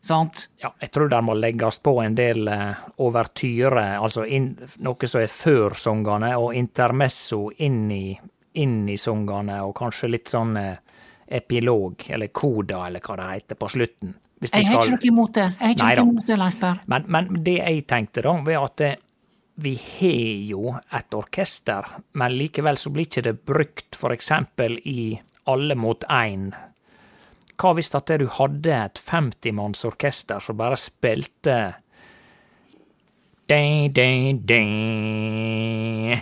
sant? 0.04 0.50
ja. 0.62 0.74
Jeg 0.82 0.92
tror 0.92 1.10
det 1.10 1.22
må 1.24 1.34
legges 1.40 1.80
på 1.80 1.94
en 2.04 2.16
del 2.18 2.48
eh, 2.52 2.82
overtyre, 3.02 3.86
altså 4.04 4.26
inn, 4.28 4.52
noe 4.84 5.08
som 5.08 5.22
er 5.24 5.32
før 5.32 5.78
sangene, 5.80 6.34
og 6.38 6.54
intermesso 6.60 7.46
inn 7.64 7.86
i, 7.92 8.20
inn 8.60 8.84
i 8.92 8.98
sangene, 9.00 9.62
og 9.64 9.74
kanskje 9.80 10.12
litt 10.12 10.28
sånn 10.34 10.58
eh, 10.60 10.76
epilog, 11.40 12.04
eller 12.10 12.28
koda, 12.36 12.84
eller 12.90 13.00
hva 13.02 13.16
det 13.22 13.30
heter, 13.32 13.60
på 13.64 13.72
slutten. 13.72 14.14
Jeg 14.44 14.66
har 14.68 14.82
skal- 14.84 14.98
ikke 14.98 15.08
noe 15.08 15.08
imot 15.08 15.34
det. 15.40 15.48
Jeg 15.56 15.78
har 15.80 15.94
ikke 15.96 16.04
noe 16.04 16.12
imot 16.18 16.28
det, 16.28 16.38
Leif 16.38 16.60
Berr. 16.60 16.80
Men, 16.92 17.06
men 17.08 17.30
det 17.48 17.58
jeg 17.62 17.86
tenkte 17.88 18.22
da, 18.28 18.34
var 18.44 18.66
at 18.68 18.82
eh, 18.84 18.98
vi 19.56 19.74
har 20.00 20.50
jo 20.50 20.74
et 20.98 21.14
orkester, 21.14 21.86
men 22.18 22.38
likevel 22.38 22.78
så 22.80 22.90
blir 22.94 23.06
ikke 23.06 23.26
det 23.28 23.36
brukt 23.46 24.00
eksempel 24.14 24.80
i 24.90 25.20
Alle 25.46 25.76
mot 25.76 26.04
én, 26.08 26.54
hva 27.60 27.72
hvis 27.76 27.94
at 27.96 28.12
du 28.18 28.26
hadde 28.32 28.72
et 28.72 29.00
50-mannsorkester 29.00 30.40
som 30.40 30.58
bare 30.58 30.78
spilte 30.80 31.58
ding, 33.52 33.92
ding, 33.94 34.40
ding, 34.48 36.16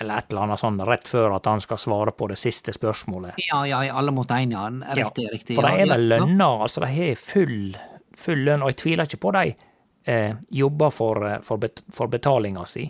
Eller 0.00 0.18
et 0.18 0.32
eller 0.32 0.42
annet 0.46 0.62
sånn 0.62 0.80
rett 0.88 1.06
før 1.06 1.36
at 1.36 1.46
han 1.46 1.60
skal 1.60 1.78
svare 1.78 2.14
på 2.16 2.26
det 2.32 2.38
siste 2.40 2.72
spørsmålet. 2.74 3.36
Ja, 3.44 3.60
ja, 3.68 3.82
i 3.84 3.90
alle 3.92 4.10
mot 4.10 4.30
én, 4.32 4.56
ja. 4.56 4.66
Riktig, 4.96 5.28
Ja, 5.28 5.34
riktig. 5.36 5.56
For 5.58 5.68
de 5.68 5.84
er 5.84 5.92
vel 5.92 6.08
lønna, 6.16 6.48
altså 6.64 6.82
de 6.82 6.90
har 6.96 7.20
full, 7.20 7.76
full 8.18 8.42
lønn, 8.48 8.64
og 8.64 8.72
jeg 8.72 8.80
tviler 8.82 9.06
ikke 9.06 9.22
på 9.28 9.36
de 9.36 9.52
eh, 10.04 10.34
jobber 10.50 10.90
for, 10.90 11.26
eh, 11.28 11.40
for, 11.42 11.56
bet, 11.58 11.82
for 11.92 12.06
betalinga 12.08 12.64
si. 12.66 12.86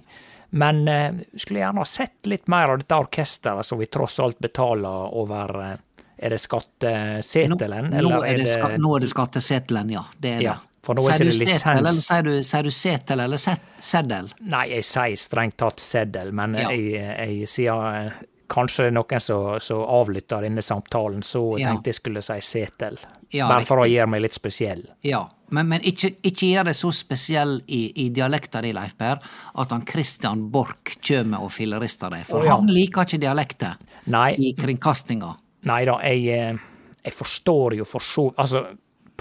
Men 0.50 0.82
eh, 0.88 1.12
skulle 1.36 1.60
gjerne 1.62 1.80
ha 1.80 1.84
sett 1.88 2.26
litt 2.28 2.48
mer 2.52 2.70
av 2.70 2.78
dette 2.82 2.94
orkesteret 3.00 3.64
som 3.66 3.78
vi 3.80 3.86
tross 3.86 4.18
alt 4.20 4.38
betaler 4.38 5.14
over 5.16 5.54
eh, 5.64 5.76
Er 6.22 6.30
det 6.30 6.38
skattesetelen, 6.38 7.88
nå, 7.90 8.02
nå 8.10 8.18
er 8.24 8.36
det, 8.38 8.78
nå 8.78 8.96
er 8.96 9.00
det 9.02 9.08
skattesetelen, 9.10 9.90
ja. 9.90 10.04
Det 10.22 10.34
er 10.36 10.40
Ja, 10.44 10.52
det. 10.52 10.82
for 10.86 10.94
nå 10.94 11.02
er 11.08 11.16
Sier 11.16 11.24
ikke 11.26 11.38
du 11.38 11.44
det 11.44 11.48
setel, 11.56 11.78
eller 11.80 11.96
sier 12.02 12.22
du, 12.28 12.32
sier 12.44 12.62
du 12.62 12.70
setel 12.70 13.20
eller 13.24 13.40
set, 13.42 13.64
seddel? 13.82 14.28
Nei, 14.40 14.66
jeg 14.76 14.84
sier 14.86 15.16
strengt 15.18 15.56
tatt 15.58 15.80
seddel, 15.82 16.30
men 16.32 16.54
Ja. 16.54 16.68
jeg, 16.70 16.92
jeg 17.00 17.48
sier 17.48 17.88
eh, 17.96 18.12
Kanskje 18.52 18.90
er 18.90 18.92
noen 18.92 19.20
som 19.24 19.78
avlytter 19.88 20.42
denne 20.44 20.60
samtalen, 20.62 21.22
så 21.24 21.56
Ja. 21.58 21.70
tenkte 21.70 21.88
jeg 21.88 21.94
skulle 21.96 22.20
si 22.22 22.34
setel. 22.44 22.98
Ja, 23.32 23.46
Bare 23.48 23.64
for 23.64 23.80
å 23.80 23.86
gjøre 23.88 24.10
meg 24.12 24.26
litt 24.26 24.36
spesiell. 24.36 24.82
Ja, 25.06 25.22
men, 25.56 25.68
men 25.70 25.84
ikke, 25.88 26.10
ikke 26.20 26.50
gjør 26.50 26.68
det 26.68 26.74
så 26.76 26.90
spesiell 26.92 27.54
i, 27.64 27.80
i 28.04 28.08
dialekta 28.12 28.60
di, 28.64 28.74
Leif 28.76 28.92
Per, 29.00 29.22
at 29.62 29.72
han 29.72 29.86
Christian 29.88 30.46
Borch 30.52 30.98
kjem 31.00 31.36
og 31.38 31.48
fillerister 31.54 32.12
deg. 32.12 32.26
For 32.28 32.42
oh, 32.42 32.48
ja. 32.48 32.58
han 32.60 32.68
liker 32.72 33.08
ikke 33.08 33.22
dialekter 33.22 33.78
Nei, 34.12 34.34
i 34.36 34.52
kringkastinga. 34.58 35.32
Nei 35.70 35.80
da, 35.88 35.96
jeg, 36.04 36.26
eh, 36.36 36.98
jeg 37.04 37.16
forstår 37.16 37.78
jo 37.78 37.86
for 37.88 38.04
så 38.04 38.26
Altså, 38.36 38.64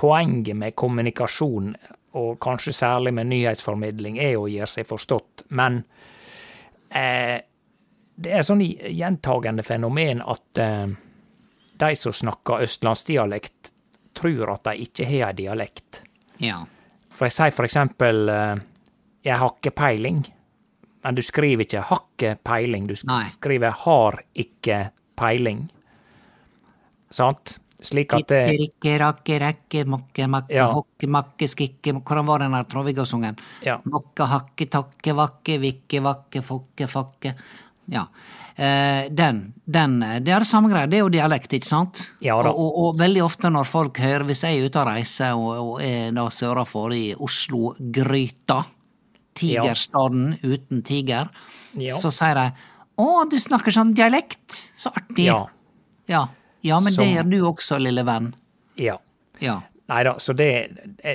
poenget 0.01 0.57
med 0.57 0.75
kommunikasjon, 0.75 1.75
og 2.17 2.33
kanskje 2.43 2.73
særlig 2.75 3.13
med 3.15 3.29
nyhetsformidling, 3.31 4.17
er 4.19 4.39
å 4.39 4.49
gjøre 4.49 4.67
seg 4.67 4.87
forstått, 4.89 5.45
men 5.55 5.83
eh, 6.89 7.37
det 8.21 8.33
er 8.35 8.43
sånn 8.43 8.63
gjentagende 8.63 9.63
fenomen 9.63 10.23
at 10.25 10.59
eh, 10.59 10.91
de 11.81 11.91
som 11.97 12.13
snakker 12.13 12.65
østlandsdialekt, 12.65 13.60
tror 14.13 14.53
at 14.53 14.63
de 14.63 14.75
ikke 14.85 15.05
har 15.05 15.31
ei 15.31 15.33
dialekt. 15.33 16.01
Ja. 16.41 16.61
For 17.11 17.27
jeg 17.27 17.35
sier 17.35 17.51
for 17.51 17.67
eksempel 17.67 18.29
eh, 18.29 18.55
'jeg 19.23 19.37
har 19.37 19.51
ikke 19.57 19.71
peiling', 19.75 20.25
men 21.03 21.15
du 21.15 21.21
skriver 21.21 21.65
ikke 21.65 21.81
'har 21.81 22.01
ikke 22.17 22.37
peiling', 22.43 22.87
du 22.87 22.95
Nei. 23.05 23.23
skriver 23.23 23.71
'har 23.71 24.23
ikke 24.35 24.91
peiling'. 25.17 25.69
Sant? 27.09 27.59
Slik 27.81 28.13
at 28.13 28.27
det, 28.29 28.41
Rikke, 28.59 28.99
rakke, 29.01 29.39
rekke, 29.41 29.85
mokke, 29.89 30.27
makke, 30.29 30.53
Ja. 30.53 30.67
hokke, 30.71 31.07
makke, 31.07 31.47
skikke 31.49 31.93
Hvordan 32.03 32.27
var 32.27 32.37
den 32.39 32.51
der 32.51 32.63
Trond-Viggo-sungen? 32.63 33.37
Ja. 33.63 33.79
Mokke, 33.85 34.23
hakke, 34.23 34.69
takke, 34.69 35.15
vakke, 35.15 35.57
vikke, 35.59 36.01
vakke, 36.03 36.43
fokke, 36.43 36.87
fakke. 36.87 37.33
Ja. 37.89 38.05
Eh, 38.55 39.07
den, 39.09 39.53
den 39.65 39.99
Det 40.21 40.31
er 40.31 40.43
det 40.43 40.47
samme 40.47 40.69
greia. 40.69 40.85
Det 40.87 40.97
er 40.99 41.05
jo 41.05 41.09
dialekt, 41.09 41.53
ikke 41.53 41.67
sant? 41.67 42.03
Ja 42.21 42.35
da. 42.43 42.51
Og, 42.51 42.59
og, 42.59 42.77
og 42.91 42.99
veldig 42.99 43.23
ofte 43.23 43.49
når 43.49 43.65
folk 43.65 43.97
hører 43.97 44.23
Hvis 44.27 44.43
jeg 44.43 44.59
er 44.59 44.65
ute 44.67 44.79
og 44.83 44.87
reiser 44.91 45.33
og, 45.33 45.49
og 45.63 45.81
er 45.81 46.11
da 46.15 46.27
sørafor 46.29 46.93
i 46.93 47.15
Oslo-gryta, 47.17 48.61
tigerstaden 49.33 50.35
uten 50.43 50.83
tiger, 50.83 51.29
Ja. 51.79 51.95
så 51.97 52.11
sier 52.11 52.35
de 52.35 52.51
'Å, 52.99 53.29
du 53.31 53.37
snakker 53.39 53.71
sånn 53.71 53.95
dialekt'. 53.95 54.67
Så 54.77 54.91
artig. 54.91 55.25
Ja. 55.25 55.45
Ja, 56.07 56.27
ja 56.61 56.79
men 56.79 56.93
så... 56.93 57.01
det 57.01 57.13
gjør 57.15 57.29
du 57.31 57.37
også, 57.47 57.79
lille 57.79 58.03
venn. 58.05 58.33
ja. 58.77 58.97
Ja. 59.41 59.61
Nei 59.89 60.03
da, 60.03 60.13
så 60.19 60.31
det, 60.37 60.69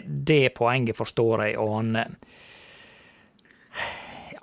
det 0.05 0.51
poenget 0.57 0.97
forstår 0.99 1.45
jeg, 1.47 1.59
og 1.63 1.77
han 1.77 1.97
eh, 1.97 2.07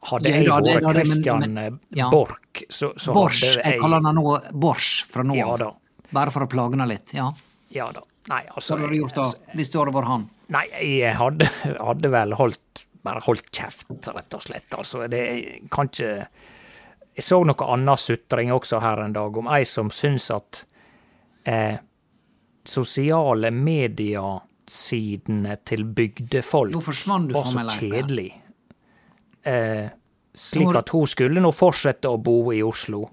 Hadde 0.04 0.30
jeg 0.30 0.44
ja, 0.46 0.60
vært 0.60 0.84
men- 0.84 0.94
Christian 0.98 1.40
men- 1.40 1.58
eh. 1.96 2.10
Borch, 2.12 2.64
så, 2.70 2.92
så 3.00 3.14
Bors. 3.16 3.40
hadde 3.42 3.64
Jeg 3.72 3.80
kaller 3.80 4.02
han 4.04 4.16
nå 4.16 4.40
Bors 4.52 5.06
fra 5.10 5.24
nå 5.24 5.34
av. 5.42 5.76
Bare 6.14 6.32
for 6.32 6.42
å 6.46 6.50
plage 6.50 6.78
han 6.78 6.88
litt. 6.90 7.14
Ja. 7.14 7.32
Ja 7.72 7.92
da. 7.92 8.02
Nei, 8.30 8.44
Hva 8.46 8.54
altså 8.56 8.76
hadde 8.78 8.90
du 8.90 8.96
gjort 9.02 9.16
da, 9.16 9.24
hvis 9.58 9.70
du 9.72 9.78
hadde 9.80 9.94
vært 9.96 10.08
han? 10.08 10.30
Nei, 10.54 10.68
jeg 11.00 11.16
hadde, 11.20 11.48
hadde 11.80 12.10
vel 12.14 12.32
holdt 12.40 12.84
bare 13.04 13.20
holdt 13.26 13.50
kjeft, 13.52 13.90
rett 14.16 14.34
og 14.38 14.42
slett. 14.46 14.70
Altså, 14.78 15.08
det 15.12 15.20
jeg 15.20 15.70
kan 15.70 15.88
ikke 15.90 16.28
Jeg 17.16 17.24
så 17.28 17.44
noe 17.46 17.66
annet 17.74 18.00
sutring 18.00 18.52
også 18.56 18.80
her 18.82 18.98
en 19.04 19.14
dag, 19.14 19.38
om 19.38 19.48
ei 19.48 19.64
som 19.70 19.90
syns 19.94 20.32
at 20.34 20.64
eh, 21.46 21.78
sosiale 22.66 23.52
mediesidene 23.52 25.58
til 25.66 25.84
bygdefolk 25.86 26.74
var 26.74 27.46
så. 27.46 27.70
Kjedelig. 27.78 28.34
Eh, 29.44 29.90
slik 30.34 30.76
at 30.76 30.92
hun 30.94 31.10
skulle 31.10 31.44
nå 31.44 31.52
fortsette 31.56 32.10
å 32.10 32.20
bo 32.22 32.38
i 32.54 32.62
Oslo. 32.66 33.04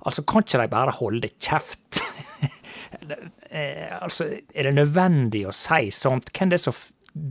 Altså, 0.00 0.24
kan 0.24 0.44
ikke 0.44 0.62
de 0.62 0.70
bare 0.72 0.94
holde 0.96 1.30
kjeft? 1.36 2.00
eh, 3.50 3.90
altså, 4.00 4.30
er 4.54 4.68
det 4.68 4.76
nødvendig 4.76 5.44
å 5.48 5.54
si 5.54 5.90
sånt? 5.94 6.32
Hvem 6.32 6.52
det 6.52 6.60
er 6.60 6.64
som 6.70 6.80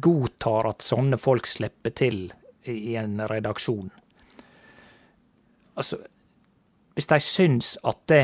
godtar 0.03 0.69
at 0.69 0.85
sånne 0.85 1.17
folk 1.17 1.49
slipper 1.49 1.95
til 1.97 2.27
i, 2.63 2.93
i 2.93 2.95
en 2.99 3.17
redaksjon? 3.29 3.89
Altså, 5.79 6.01
hvis 6.93 7.09
de 7.09 7.19
syns 7.23 7.75
at 7.87 7.99
det 8.11 8.23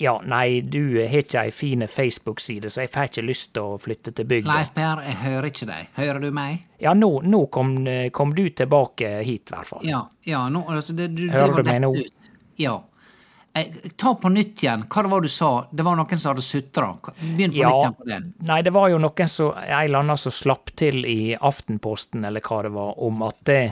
Ja, 0.00 0.14
nei, 0.24 0.62
du 0.64 0.96
har 0.96 1.12
ikke 1.20 1.42
ei 1.44 1.50
fin 1.52 1.84
Facebook-side, 1.88 2.70
så 2.72 2.80
jeg 2.86 2.90
får 2.94 3.10
ikke 3.10 3.24
lyst 3.28 3.50
til 3.52 3.74
å 3.74 3.78
flytte 3.80 4.14
til 4.16 4.24
bygda. 4.30 4.54
Leif 4.54 4.70
Per, 4.72 5.02
jeg 5.04 5.16
hører 5.26 5.48
ikke 5.50 5.66
deg. 5.68 5.90
Hører 5.98 6.20
du 6.24 6.30
meg? 6.32 6.62
Ja, 6.80 6.94
nå, 6.96 7.10
nå 7.28 7.42
kom, 7.52 7.74
kom 8.16 8.32
du 8.34 8.46
tilbake 8.56 9.10
hit, 9.28 9.50
i 9.52 9.56
hvert 9.58 9.68
fall. 9.68 9.84
Ja, 9.84 10.06
ja 10.24 10.46
nå, 10.48 10.62
altså, 10.72 10.96
det, 10.96 11.10
du 11.18 11.26
Hører 11.34 11.60
du 11.60 11.68
meg 11.68 11.82
nå? 11.84 11.92
ut. 11.98 12.30
Ja. 12.60 12.78
Eh, 13.52 13.66
ta 13.98 14.14
på 14.14 14.30
nytt 14.32 14.62
igjen. 14.64 14.86
Hva 14.88 15.02
det 15.04 15.10
var 15.12 15.20
du 15.20 15.28
sa? 15.28 15.52
Det 15.74 15.82
var 15.84 15.96
noen 16.00 16.20
som 16.22 16.30
hadde 16.32 16.44
sutra. 16.48 16.88
Begynn 17.20 17.52
på 17.52 17.60
Ja, 17.60 17.70
nytt 17.74 17.84
igjen 17.84 17.96
på 18.00 18.08
det. 18.08 18.20
nei, 18.48 18.60
det 18.62 18.72
var 18.72 18.88
jo 18.92 18.98
noen 19.04 19.28
som, 19.28 19.52
en 19.58 19.76
eller 19.84 20.00
annen 20.04 20.20
som 20.24 20.32
slapp 20.32 20.72
til 20.80 21.04
i 21.04 21.34
Aftenposten, 21.36 22.24
eller 22.24 22.40
hva 22.46 22.62
det 22.64 22.72
var, 22.76 22.96
om 23.04 23.20
at 23.26 23.40
det 23.50 23.62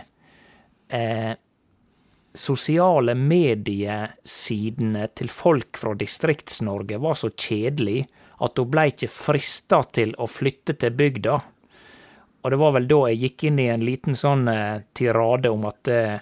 eh, 0.92 1.32
sosiale 2.38 3.14
mediesidene 3.18 5.08
til 5.18 5.30
folk 5.32 5.78
fra 5.80 5.94
Distrikts-Norge 5.98 7.00
var 7.02 7.18
så 7.18 7.30
kjedelig 7.34 8.04
at 8.44 8.58
hun 8.60 8.70
blei 8.70 8.88
ikke 8.92 9.10
frista 9.10 9.82
til 9.94 10.14
å 10.18 10.28
flytte 10.30 10.76
til 10.78 10.94
bygda. 10.94 11.38
Og 12.42 12.52
det 12.54 12.58
var 12.60 12.74
vel 12.76 12.86
da 12.90 13.00
jeg 13.10 13.20
gikk 13.24 13.48
inn 13.50 13.60
i 13.62 13.68
en 13.72 13.84
liten 13.84 14.16
sånn 14.18 14.46
eh, 14.52 14.80
tirade 14.96 15.50
om 15.50 15.66
at 15.68 15.90
eh, 15.92 16.16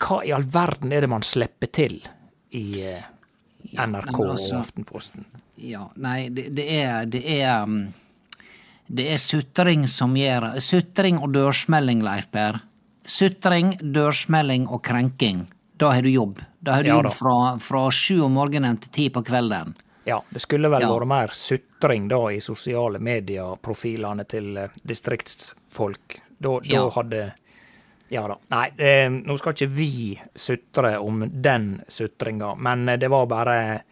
Hva 0.00 0.22
i 0.24 0.32
all 0.32 0.46
verden 0.48 0.94
er 0.96 1.04
det 1.04 1.10
man 1.12 1.26
slipper 1.26 1.68
til 1.76 1.98
i 2.56 2.64
eh, 2.88 3.04
NRK 3.76 4.16
ja, 4.16 4.30
altså- 4.32 4.54
og 4.54 4.60
Aftenposten? 4.62 5.26
Ja, 5.60 5.84
nei, 6.00 6.30
det, 6.32 6.48
det 6.56 6.64
er 6.72 7.04
Det 7.04 7.20
er 7.20 7.66
um, 7.68 7.82
Det 8.88 9.10
er 9.12 9.20
sutring 9.20 9.84
som 9.92 10.16
gjør 10.16 10.54
Sutring 10.64 11.20
og 11.20 11.34
dørsmelling, 11.36 12.00
Leif 12.02 12.30
Per. 12.32 12.62
Sutring, 13.10 13.72
dørsmelling 13.80 14.68
og 14.70 14.82
krenking. 14.86 15.46
Da 15.80 15.90
har 15.96 16.02
du 16.04 16.10
jobb. 16.12 16.38
Da 16.60 16.76
har 16.76 16.84
du 16.84 16.90
Ja 16.92 16.98
jobb 17.00 17.12
fra, 17.16 17.36
fra 17.58 17.86
sju 17.90 18.20
om 18.26 18.36
morgenen 18.36 18.76
til 18.78 18.92
ti 18.94 19.08
på 19.10 19.22
kvelden. 19.26 19.74
Ja, 20.06 20.20
det 20.30 20.40
skulle 20.44 20.68
vel 20.70 20.82
Ja. 20.82 20.90
vært 20.92 21.06
mer 21.08 21.28
sutring 21.36 22.08
da 22.08 22.20
i 22.30 22.38
sosiale 22.40 22.98
medier-profilene 22.98 24.24
til 24.28 24.56
eh, 24.56 24.68
distriktsfolk. 24.86 26.20
Da, 26.38 26.58
da 26.60 26.60
Ja. 26.74 26.88
hadde 26.90 27.32
Ja 28.10 28.26
da. 28.26 28.36
Nei, 28.50 28.68
eh, 28.78 29.08
nå 29.08 29.36
skal 29.38 29.52
ikke 29.54 29.68
vi 29.70 30.20
sutre 30.34 30.96
om 30.98 31.20
den 31.30 31.82
sutringa, 31.88 32.54
men 32.58 32.88
eh, 32.88 32.96
det 32.96 33.08
var 33.10 33.26
bare 33.26 33.82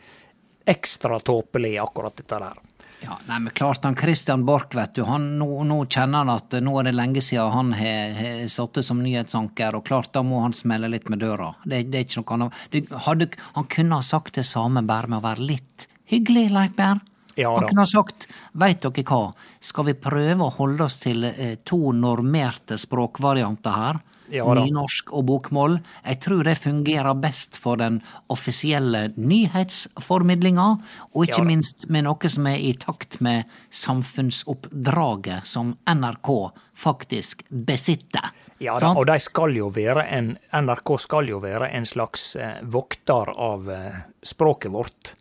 ekstra 0.67 1.21
tåpelig, 1.21 1.77
akkurat 1.79 2.17
dette 2.17 2.39
der. 2.39 2.59
Ja, 3.09 3.17
nei, 3.25 3.39
men 3.41 3.53
klart 3.57 3.85
han 3.85 3.97
Christian 3.97 4.45
Borch, 4.45 4.75
vet 4.77 4.95
du, 4.99 5.03
han, 5.09 5.39
nå, 5.41 5.47
nå 5.65 5.79
kjenner 5.89 6.27
han 6.27 6.33
at 6.35 6.53
nå 6.61 6.75
er 6.77 6.91
det 6.91 6.93
lenge 6.93 7.23
siden 7.25 7.55
han 7.55 7.71
har 7.79 8.13
har 8.19 8.43
sittet 8.53 8.85
som 8.85 9.01
nyhetsanker, 9.01 9.79
og 9.79 9.87
klart 9.89 10.13
da 10.13 10.21
må 10.27 10.43
han 10.45 10.53
smelle 10.57 10.91
litt 10.93 11.09
med 11.09 11.23
døra. 11.25 11.55
Det, 11.65 11.87
det 11.89 12.03
er 12.03 12.05
ikke 12.05 12.21
noe 12.21 12.37
annet. 12.37 12.59
Det 12.75 12.83
hadde, 13.07 13.31
han 13.55 13.69
kunne 13.73 14.01
ha 14.03 14.05
sagt 14.05 14.37
det 14.37 14.45
samme 14.45 14.85
bare 14.85 15.09
med 15.09 15.23
å 15.23 15.25
være 15.25 15.47
litt 15.55 15.89
hyggelig, 16.13 16.51
Leif 16.53 16.77
Berr. 16.77 17.01
Ja 17.39 17.55
han 17.55 17.69
kunne 17.71 17.85
ha 17.87 17.89
sagt, 17.89 18.27
veit 18.59 18.83
dere 18.83 19.05
hva, 19.07 19.33
skal 19.63 19.87
vi 19.87 19.95
prøve 19.95 20.45
å 20.45 20.55
holde 20.59 20.89
oss 20.89 20.99
til 21.01 21.25
eh, 21.29 21.55
to 21.65 21.95
normerte 21.95 22.77
språkvarianter 22.77 23.77
her? 23.79 24.01
Ja. 24.33 24.45
Nynorsk 24.55 25.13
og 25.17 25.25
bokmål. 25.29 25.79
Jeg 26.05 26.21
tror 26.25 26.45
det 26.45 26.59
fungerer 26.61 27.17
best 27.19 27.57
for 27.57 27.81
den 27.81 28.01
offisielle 28.33 29.09
nyhetsformidlinga, 29.17 30.69
og 31.15 31.25
ikke 31.25 31.41
Ja 31.41 31.49
minst 31.49 31.89
med 31.89 32.05
noe 32.09 32.33
som 32.33 32.49
er 32.51 32.59
i 32.61 32.75
takt 32.79 33.21
med 33.25 33.49
samfunnsoppdraget 33.71 35.49
som 35.49 35.77
NRK 35.89 36.33
faktisk 36.79 37.47
besitter. 37.49 38.33
Ja 38.59 38.75
da, 38.83 38.91
og 38.99 39.07
skal 39.23 39.55
en 40.03 40.33
NRK 40.51 40.97
skal 40.99 41.31
jo 41.31 41.39
være 41.43 41.71
en 41.79 41.87
slags 41.87 42.33
eh, 42.37 42.59
vokter 42.67 43.31
av 43.39 43.71
eh, 43.71 44.03
språket 44.23 44.75
vårt. 44.75 45.15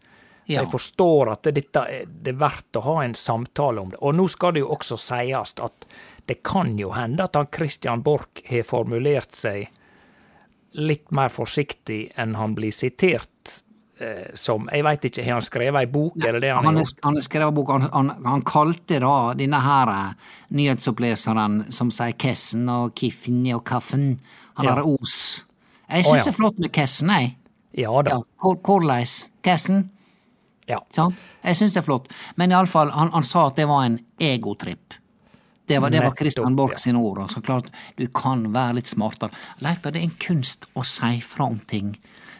Så 0.48 0.56
jeg 0.56 0.72
forstår 0.72 1.34
at 1.34 1.50
dette 1.52 1.82
det 2.08 2.32
er 2.32 2.40
verdt 2.40 2.80
å 2.80 2.86
ha 2.86 3.02
en 3.04 3.16
samtale 3.20 3.84
om 3.84 3.90
det. 3.92 4.00
Og 4.00 4.16
nå 4.16 4.30
skal 4.32 4.56
det 4.56 4.64
jo 4.64 4.72
også 4.78 4.98
sies 5.02 5.54
at 5.60 5.88
det 6.28 6.42
kan 6.44 6.74
jo 6.80 6.92
hende 6.96 7.24
at 7.24 7.36
han 7.40 7.48
Christian 7.54 8.02
Borch 8.04 8.44
har 8.50 8.66
formulert 8.68 9.36
seg 9.36 9.70
litt 10.78 11.10
mer 11.16 11.32
forsiktig 11.34 12.12
enn 12.20 12.36
han 12.38 12.54
blir 12.58 12.74
sitert 12.76 13.62
eh, 14.04 14.28
som. 14.38 14.68
Jeg 14.74 14.84
veit 14.86 15.08
ikke, 15.10 15.24
har 15.26 15.40
han 15.40 15.46
skrevet 15.46 15.80
ei 15.82 15.90
bok, 15.90 16.18
eller 16.22 16.44
det 16.44 16.52
han 16.54 16.66
Han 16.68 16.76
har 16.78 16.84
gjort? 16.86 17.00
han 17.08 17.18
har 17.18 17.26
skrevet 17.26 17.56
bok, 17.58 17.72
han, 17.74 17.88
han, 17.94 18.12
han 18.28 18.44
kalte 18.46 19.00
da 19.02 19.14
denne 19.40 19.62
her 19.64 19.94
eh, 19.96 20.30
nyhetsoppleseren 20.60 21.60
som 21.74 21.90
sier 21.96 22.14
Kessen 22.20 22.68
og 22.70 22.94
Kiffen 23.00 23.42
og 23.56 23.64
Kaffen, 23.66 24.20
han 24.60 24.66
Ja. 24.66 24.76
har 24.76 24.84
Os. 24.86 25.44
Jeg 25.90 26.04
syns 26.04 26.12
oh, 26.14 26.18
ja. 26.18 26.24
det 26.28 26.34
er 26.34 26.38
flott 26.38 26.60
med 26.60 26.72
Kessen, 26.76 27.10
jeg. 27.16 27.36
Ja 27.78 28.02
da. 28.04 28.20
Ja, 28.44 29.04
Kessen? 29.48 29.90
Ja. 30.68 30.82
Sånn? 30.92 31.16
Jeg 31.46 31.56
syns 31.56 31.74
det 31.74 31.80
er 31.80 31.88
flott. 31.88 32.10
Men 32.36 32.52
iallfall, 32.52 32.92
han, 32.92 33.12
han 33.14 33.24
sa 33.24 33.48
at 33.48 33.56
det 33.56 33.68
var 33.70 33.86
en 33.88 34.00
egotripp. 34.20 34.98
Det 35.68 35.80
var, 35.84 35.92
det 35.92 36.04
var 36.04 36.16
Christian 36.16 36.56
Borch 36.56 36.80
sine 36.80 37.00
ord. 37.04 37.20
Og 37.26 37.32
så 37.34 37.42
klart, 37.44 37.72
du 38.00 38.06
kan 38.16 38.46
være 38.54 38.80
litt 38.80 38.92
smartere. 38.92 39.36
Leif 39.64 39.84
det 39.84 39.96
er 39.96 40.06
en 40.06 40.20
kunst 40.22 40.70
å 40.78 40.86
si 40.88 41.18
fra 41.26 41.50
om 41.52 41.60
ting 41.68 41.96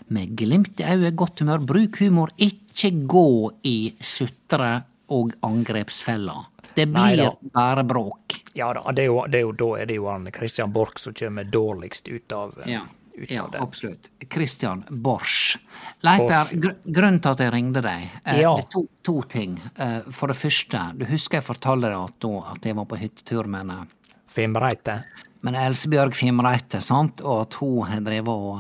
med 0.08 0.36
glimt 0.40 0.80
i 0.80 0.86
øyet, 0.88 1.16
godt 1.20 1.44
humør. 1.44 1.66
Bruk 1.68 2.00
humor. 2.00 2.32
Ikke 2.38 2.94
gå 3.08 3.52
i 3.68 3.80
sutre- 4.00 4.86
og 5.08 5.34
angrepsfella. 5.48 6.36
Det 6.76 6.86
blir 6.86 7.32
bare 7.56 7.84
bråk. 7.84 8.36
Ja 8.54 8.74
da, 8.74 8.92
det 8.92 9.06
er 9.06 9.08
jo, 9.08 9.22
det 9.28 9.40
er 9.40 9.46
jo, 9.46 9.54
da 9.58 9.70
er 9.82 9.90
det 9.90 9.98
jo 9.98 10.08
han 10.12 10.28
Christian 10.34 10.74
Borch 10.74 11.00
som 11.02 11.16
kommer 11.18 11.48
dårligst 11.48 12.08
ut 12.08 12.32
av, 12.32 12.54
eh, 12.64 12.74
Ja, 12.74 12.82
ut 13.18 13.32
ja 13.32 13.44
av 13.44 13.52
det. 13.52 13.62
absolutt. 13.62 14.10
Christian 14.34 14.84
Borsch. 14.90 15.58
Leiper, 16.06 16.52
gr 16.54 16.74
grunnen 16.86 17.20
til 17.24 17.34
at 17.34 17.40
jeg 17.42 17.54
ringte 17.54 17.82
deg, 17.82 18.10
eh, 18.24 18.40
Ja. 18.42 18.56
det 18.56 18.66
er 18.66 18.70
to, 18.70 18.88
to 19.04 19.22
ting. 19.30 19.60
Eh, 19.76 20.00
for 20.12 20.28
det 20.28 20.38
første, 20.38 20.82
du 20.98 21.06
husker 21.10 21.40
jeg 21.42 21.48
fortalte 21.48 21.90
deg 21.90 21.98
at, 21.98 22.28
at 22.56 22.66
jeg 22.70 22.76
var 22.78 22.86
på 22.86 23.00
hyttetur 23.02 23.48
med 23.48 23.66
henne. 23.66 23.88
Fimreite. 24.30 25.02
Men 25.42 25.56
Elsebjørg 25.56 26.16
Fimreite, 26.18 26.82
sant? 26.82 27.22
og 27.22 27.42
at 27.48 27.58
hun 27.62 27.88
har 27.90 28.02
drevet 28.06 28.28
og, 28.30 28.60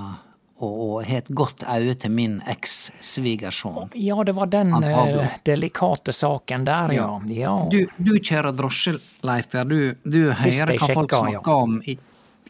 og, 0.58 0.74
og 0.88 1.06
har 1.06 1.22
et 1.22 1.30
godt 1.30 1.64
øye 1.70 1.94
til 2.00 2.12
min 2.14 2.40
eks-svigersønn. 2.50 3.92
Ja, 3.94 4.18
det 4.24 4.36
var 4.38 4.50
den 4.54 4.74
eh, 4.84 5.38
delikate 5.46 6.14
saken 6.14 6.66
der, 6.66 6.94
ja. 6.98 7.08
ja. 7.34 7.56
Du, 7.70 7.84
du 7.98 8.14
kjører 8.20 8.54
drosje, 8.58 8.98
Leif 9.28 9.50
Per. 9.54 9.66
Du, 9.70 9.94
du 10.04 10.22
hører 10.32 10.78
hva 10.78 10.92
folk 10.94 11.14
snakker 11.14 11.42
ja. 11.52 11.56
om 11.56 11.82
i, 11.86 11.98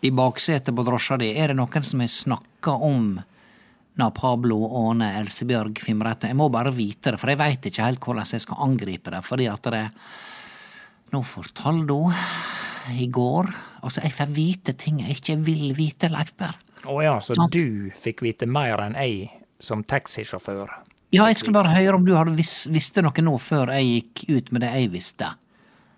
i 0.07 0.13
baksetet 0.15 0.75
på 0.75 0.85
drosja 0.87 1.17
di. 1.19 1.33
Er 1.35 1.51
det 1.51 1.57
noen 1.59 1.83
som 1.85 2.03
har 2.03 2.11
snakka 2.11 2.77
om 2.87 3.17
na 3.97 4.09
Pablo 4.13 4.59
Åne 4.77 5.09
Elsebjørg 5.19 5.79
Fimrette, 5.81 6.29
Jeg 6.29 6.37
må 6.37 6.49
bare 6.53 6.71
vite 6.71 7.11
det, 7.11 7.19
for 7.19 7.31
jeg 7.31 7.39
veit 7.39 7.65
ikke 7.65 7.85
helt 7.85 8.03
hvordan 8.05 8.29
jeg 8.29 8.43
skal 8.45 8.61
angripe 8.67 9.13
det. 9.13 9.23
Fordi 9.25 9.47
at 9.51 9.71
det 9.73 9.85
Nå 11.07 11.21
fortalte 11.23 11.95
hun 11.95 12.13
i 12.91 13.07
går 13.07 13.47
Altså, 13.81 14.01
jeg 14.03 14.11
får 14.11 14.31
vite 14.35 14.73
ting 14.75 14.99
jeg 14.99 15.17
ikke 15.17 15.37
vil 15.45 15.71
vite, 15.77 16.09
Leif 16.11 16.33
Per. 16.37 16.57
Å 16.87 16.95
ja, 17.03 17.15
så 17.23 17.35
sånn. 17.37 17.51
du 17.51 17.91
fikk 17.95 18.21
vite 18.25 18.47
mer 18.49 18.81
enn 18.83 18.97
jeg 18.99 19.29
som 19.63 19.83
taxisjåfør? 19.83 20.71
Ja, 21.15 21.27
jeg 21.29 21.39
skulle 21.39 21.55
bare 21.55 21.71
høre 21.71 21.95
om 21.95 22.05
du 22.05 22.13
hadde 22.17 22.35
vis, 22.35 22.65
visste 22.67 23.03
noe 23.05 23.23
nå 23.23 23.37
før 23.39 23.71
jeg 23.77 23.87
gikk 23.87 24.23
ut 24.27 24.51
med 24.51 24.65
det 24.65 24.73
jeg 24.73 24.91
visste. 24.91 25.29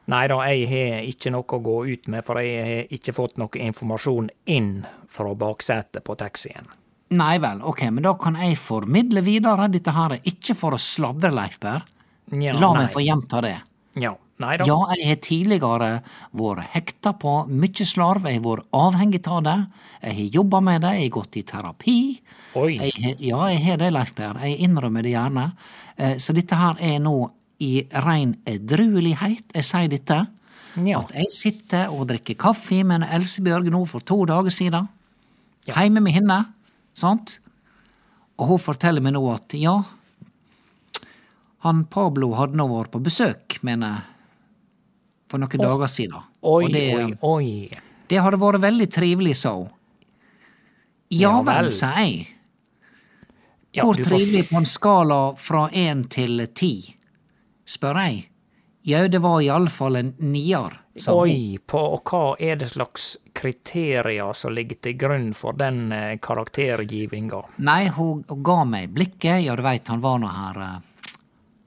Nei 0.10 0.24
da, 0.32 0.40
jeg 0.50 0.66
har 0.72 1.04
ikke 1.06 1.32
noe 1.36 1.46
å 1.46 1.60
gå 1.62 1.78
ut 1.94 2.08
med, 2.10 2.26
for 2.26 2.40
jeg 2.42 2.64
har 2.66 2.94
ikke 2.98 3.14
fått 3.14 3.38
noe 3.38 3.62
informasjon 3.62 4.30
inn 4.50 4.72
fra 5.10 5.36
baksetet 5.38 6.04
på 6.08 6.16
taxien. 6.18 6.66
Nei 7.14 7.36
vel, 7.42 7.62
ok, 7.66 7.88
men 7.94 8.06
da 8.06 8.14
kan 8.22 8.36
jeg 8.38 8.58
formidle 8.62 9.22
videre 9.26 9.68
dette 9.74 9.94
her, 9.94 10.18
ikke 10.30 10.56
for 10.58 10.78
å 10.78 10.82
sladre, 10.82 11.32
Leif 11.34 11.60
Per. 11.62 11.86
Ja, 12.38 12.54
La 12.58 12.74
nei. 12.74 12.84
meg 12.84 12.92
få 12.94 13.02
gjenta 13.06 13.42
det. 13.42 13.56
Ja, 13.98 14.12
nei 14.42 14.58
da. 14.62 14.66
Ja, 14.70 14.76
jeg 14.94 15.08
har 15.10 15.22
tidligere 15.26 15.88
vært 16.38 16.68
hekta 16.76 17.16
på 17.18 17.34
mye 17.50 17.86
slarv, 17.90 18.28
jeg 18.30 18.38
har 18.42 18.46
vært 18.46 18.68
avhengig 18.78 19.24
av 19.28 19.42
det, 19.48 19.58
jeg 20.04 20.18
har 20.20 20.36
jobba 20.38 20.62
med 20.62 20.82
det, 20.86 20.92
jeg 21.00 21.10
har 21.10 21.16
gått 21.18 21.38
i 21.42 21.44
terapi. 21.50 21.98
Oi. 22.62 22.72
Jeg, 22.78 23.16
ja, 23.26 23.42
jeg 23.54 23.64
har 23.66 23.82
det, 23.82 23.90
Leif 23.98 24.14
Per, 24.18 24.38
jeg 24.46 24.58
innrømmer 24.70 25.06
det 25.06 25.16
gjerne. 25.18 25.52
Eh, 25.98 26.18
Så 26.22 26.34
dette 26.38 26.56
her 26.56 26.78
er 26.80 27.00
nå 27.02 27.18
i 27.60 27.84
rein 28.06 28.38
edruelighet, 28.48 29.52
jeg 29.56 29.68
sier 29.68 29.92
dette. 29.92 30.20
Ja. 30.80 31.02
At 31.02 31.12
jeg 31.18 31.34
sitter 31.34 31.92
og 31.92 32.08
drikker 32.12 32.38
kaffe 32.40 32.82
med 32.88 33.02
en 33.02 33.10
Elsebjørg 33.20 33.68
nå 33.74 33.84
for 33.90 34.06
to 34.06 34.22
dager 34.30 34.54
siden. 34.54 34.88
Ja. 35.68 35.76
Hjemme 35.82 36.04
med 36.06 36.16
henne, 36.16 36.40
sant? 36.98 37.38
Og 38.40 38.54
hun 38.54 38.62
forteller 38.64 39.04
meg 39.04 39.18
nå 39.18 39.24
at 39.34 39.54
ja, 39.60 39.76
han 41.66 41.84
Pablo 41.92 42.32
hadde 42.38 42.56
nå 42.56 42.70
vært 42.72 42.94
på 42.94 43.02
besøk, 43.04 43.58
mener 43.68 43.98
jeg, 43.98 44.06
for 45.30 45.44
noen 45.44 45.66
dager 45.66 45.92
siden. 45.92 46.24
Oi, 46.40 46.64
og 46.64 46.72
det, 46.72 46.86
oi, 46.96 47.18
oi. 47.28 47.82
det 48.08 48.22
hadde 48.24 48.40
vært 48.40 48.64
veldig 48.64 48.88
trivelig, 48.94 49.36
sa 49.42 49.58
hun. 49.58 49.68
Ja 51.12 51.40
vel, 51.44 51.72
sa 51.74 51.92
jeg. 52.00 52.30
Hvor 53.76 53.98
trivelig 53.98 54.48
på 54.50 54.58
en 54.62 54.68
skala 54.70 55.20
fra 55.42 55.68
én 55.76 56.06
til 56.10 56.46
ti? 56.58 56.74
Spør 57.70 58.02
jeg. 58.02 58.20
Jau, 58.90 59.08
det 59.12 59.20
var 59.22 59.42
iallfall 59.44 60.00
en 60.00 60.14
nier. 60.24 60.78
Oi, 61.12 61.60
på 61.68 61.80
og 61.96 62.10
hva 62.10 62.22
er 62.44 62.58
det 62.60 62.72
slags 62.72 63.12
kriterier 63.36 64.34
som 64.36 64.56
ligger 64.56 64.80
til 64.84 64.96
grunn 65.00 65.30
for 65.38 65.56
den 65.60 65.92
eh, 65.96 66.16
karaktergivinga? 66.24 67.42
Nei, 67.68 67.82
hun 67.96 68.24
ga 68.44 68.58
meg 68.68 68.90
blikket, 68.96 69.44
ja, 69.46 69.56
du 69.56 69.64
veit, 69.64 69.88
han 69.92 70.04
var 70.04 70.20
nå 70.20 70.32
her 70.32 70.62
eh, 70.66 71.18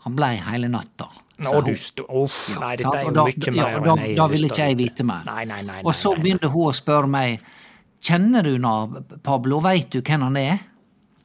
Han 0.05 0.17
blei 0.19 0.35
hele 0.43 0.69
natta. 0.73 1.09
Nå, 1.43 1.53
hun. 1.61 1.71
du 1.97 2.03
Uff, 2.09 2.41
nei, 2.61 2.75
dette 2.77 2.97
er 2.99 3.07
jo 3.07 3.15
da- 3.17 3.25
mye 3.29 3.55
mer 3.55 3.63
ja, 3.63 3.79
da, 3.79 3.93
enn 3.95 4.05
jeg 4.05 4.17
Da 4.19 4.27
ville 4.33 4.51
ikke 4.51 4.67
jeg 4.69 4.79
vite 4.83 5.07
mer. 5.07 5.25
Nei, 5.29 5.45
nei, 5.49 5.63
nei. 5.69 5.81
Og 5.85 5.95
så 5.97 6.13
begynte 6.19 6.51
hun 6.53 6.69
å 6.71 6.77
spørre 6.77 7.11
meg 7.11 7.49
Kjenner 8.03 8.43
du 8.43 8.57
nå 8.59 8.75
Pablo, 9.23 9.61
veit 9.63 9.93
du 9.95 10.01
hvem 10.03 10.25
han 10.27 10.37
er? 10.41 10.59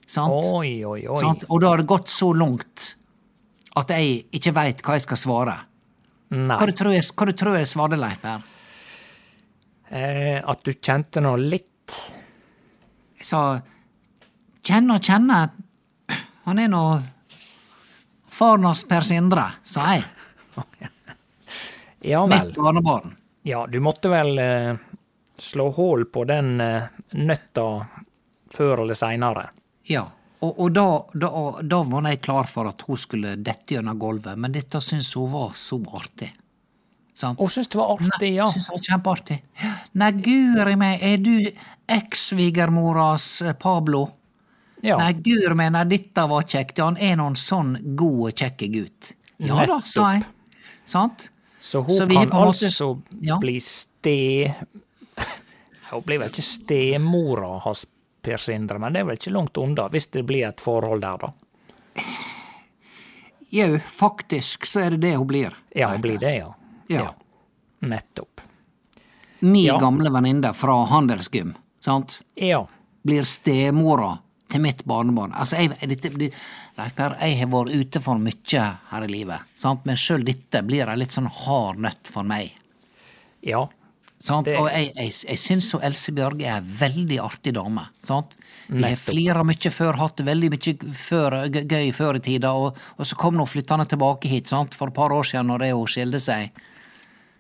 Sant? 0.08 0.30
Oi, 0.30 0.86
oi, 0.86 1.02
oi. 1.10 1.22
Sant? 1.24 1.48
Og 1.50 1.64
da 1.64 1.72
har 1.74 1.82
det 1.82 1.88
gått 1.90 2.14
så 2.14 2.30
langt 2.38 2.92
at 3.78 3.94
jeg 3.94 4.22
ikke 4.38 4.54
veit 4.58 4.84
hva 4.86 4.98
jeg 4.98 5.06
skal 5.06 5.20
svare. 5.22 5.58
Nei. 6.34 6.58
Hva 6.58 6.68
du 6.68 6.76
tror 6.76 6.96
jeg, 6.96 7.06
hva 7.14 7.28
du 7.30 7.36
tror 7.38 7.58
jeg 7.60 7.70
svarte, 7.72 8.00
Leif 8.00 8.20
Per? 8.24 8.46
Eh, 9.88 10.40
at 10.44 10.64
du 10.66 10.74
kjente 10.74 11.22
noe 11.24 11.40
litt 11.40 11.94
Jeg 13.16 13.28
sa 13.30 13.42
kjenne 14.68 14.98
og 14.98 15.06
kjenne, 15.08 15.38
han 16.44 16.60
er 16.60 16.68
nå 16.68 16.82
faren 18.38 18.68
hans 18.68 18.84
Per 18.90 19.08
Sindre, 19.08 19.46
sa 19.64 19.94
jeg. 19.96 20.04
Ja 22.08 22.26
vel. 22.28 22.50
Mitt 22.50 22.60
barnebarn. 22.60 23.16
Ja, 23.48 23.64
du 23.68 23.80
måtte 23.80 24.12
vel 24.12 24.38
eh, 24.40 24.76
slå 25.40 25.70
hull 25.72 26.06
på 26.12 26.26
den 26.30 26.60
eh, 26.62 26.84
nøtta 27.18 27.88
før 28.54 28.84
eller 28.84 28.98
seinere. 29.00 29.48
Ja. 29.90 30.04
Og, 30.46 30.60
og 30.62 30.72
da, 30.76 30.84
da, 31.18 31.30
da 31.66 31.80
var 31.90 32.08
jeg 32.12 32.20
klar 32.22 32.46
for 32.50 32.70
at 32.70 32.84
hun 32.86 32.98
skulle 33.02 33.32
dette 33.42 33.74
gjennom 33.74 33.98
gulvet, 33.98 34.38
men 34.38 34.52
dette 34.54 34.78
syntes 34.86 35.10
hun 35.18 35.32
var 35.32 35.56
så 35.58 35.80
artig. 35.98 36.30
Sant? 37.18 37.40
Å, 37.42 37.48
syns 37.50 37.72
det 37.74 37.80
var 37.80 37.96
artig, 37.96 38.30
ja. 38.36 38.46
Synes 38.54 38.68
det 38.70 38.76
var 38.76 38.84
kjempeartig. 38.92 39.38
Nei, 39.98 40.12
guri 40.22 40.76
meg, 40.78 41.02
er 41.02 41.18
du 41.18 41.32
eks-svigermoras 41.90 43.42
eh, 43.42 43.54
Pablo? 43.58 44.04
ja. 44.86 45.00
Nei, 45.02 45.14
guri 45.26 45.56
meg, 45.58 45.72
nei, 45.74 45.82
dette 45.90 46.28
var 46.30 46.46
kjekt. 46.46 46.78
Han 46.86 47.00
er 47.02 47.16
noen 47.18 47.34
sånn 47.40 47.74
god 47.98 48.20
og 48.30 48.38
kjekk 48.44 48.68
gutt. 48.76 49.12
Ja 49.42 49.66
da, 49.70 49.80
sa 49.86 50.12
jeg. 50.20 50.28
Sant? 50.88 51.32
Så 51.62 51.82
hun 51.84 51.98
Så 51.98 52.06
kan 52.08 52.30
måte- 52.30 52.70
altså 52.70 52.92
Ja. 53.26 53.38
bli 53.42 53.58
ste... 53.60 54.54
Hun 55.90 56.02
blir 56.04 56.20
vel 56.20 56.30
ikke 56.30 56.44
stemora 56.44 57.50
hans, 57.64 57.86
Per 58.28 58.38
Sindre, 58.44 58.80
men 58.84 58.94
det 58.96 59.02
er 59.02 59.08
vel 59.10 59.18
ikke 59.20 59.34
langt 59.36 59.58
unna, 59.64 59.88
hvis 59.94 60.10
det 60.14 60.26
blir 60.28 60.48
et 60.50 60.62
forhold 60.64 61.02
der, 61.08 61.18
da. 61.28 62.04
Jau, 63.50 63.78
faktisk 63.80 64.66
så 64.68 64.80
er 64.86 64.90
det 64.96 65.02
det 65.08 65.14
hun 65.16 65.28
blir. 65.30 65.54
Ja, 65.76 65.90
hun 65.94 66.02
blir 66.04 66.18
det, 66.20 66.34
ja. 66.42 66.54
Ja. 66.92 67.14
Nettopp. 67.80 68.42
Mi 69.40 69.66
Ja. 69.68 69.78
gamle 69.80 70.10
venninne 70.12 70.54
fra 70.54 70.86
handelsgym, 70.86 71.54
sant, 71.80 72.22
Ja. 72.36 72.66
blir 73.06 73.24
stemora 73.24 74.18
til 74.50 74.62
mitt 74.62 74.84
barnebarn. 74.86 75.32
Altså, 75.34 75.56
jeg, 75.58 75.90
dette, 75.90 76.10
det, 76.18 76.34
Leif 76.78 76.96
Per, 76.96 77.16
jeg 77.22 77.38
har 77.40 77.48
vært 77.48 77.74
ute 77.76 78.02
for 78.02 78.16
mye 78.18 78.78
her 78.90 79.04
i 79.04 79.08
livet, 79.08 79.40
sant, 79.56 79.86
men 79.86 79.96
sjøl 79.96 80.24
dette 80.26 80.62
blir 80.66 80.88
ei 80.90 80.96
litt 80.98 81.12
sånn 81.12 81.28
hard 81.30 81.78
nøtt 81.80 82.08
for 82.08 82.24
meg. 82.24 82.52
Ja. 83.44 83.68
Sant? 84.20 84.48
Og 84.50 84.66
jeg, 84.72 84.92
jeg, 84.98 85.12
jeg 85.30 85.38
syns 85.40 85.68
Else 85.78 86.12
Bjørge 86.12 86.42
er 86.50 86.56
ei 86.58 86.78
veldig 86.80 87.20
artig 87.22 87.54
dame. 87.54 87.84
Sant? 88.04 88.34
Vi 88.68 88.82
har 88.84 88.98
flira 89.00 89.44
mye 89.48 89.70
før, 89.72 89.94
hatt 90.02 90.18
det 90.20 90.26
veldig 90.28 90.50
mye 90.52 90.74
før, 90.98 91.36
gøy, 91.54 91.92
før 91.96 92.18
i 92.18 92.24
tida, 92.26 92.52
og, 92.58 92.76
og 92.98 93.08
så 93.08 93.16
kom 93.16 93.38
hun 93.40 93.48
flyttende 93.48 93.86
tilbake 93.88 94.28
hit 94.32 94.50
sant? 94.52 94.74
for 94.76 94.90
et 94.92 94.98
par 94.98 95.14
år 95.16 95.24
siden 95.30 95.48
når 95.52 95.64
det 95.64 95.70
hun 95.78 95.88
skilte 95.88 96.20
seg. 96.24 96.50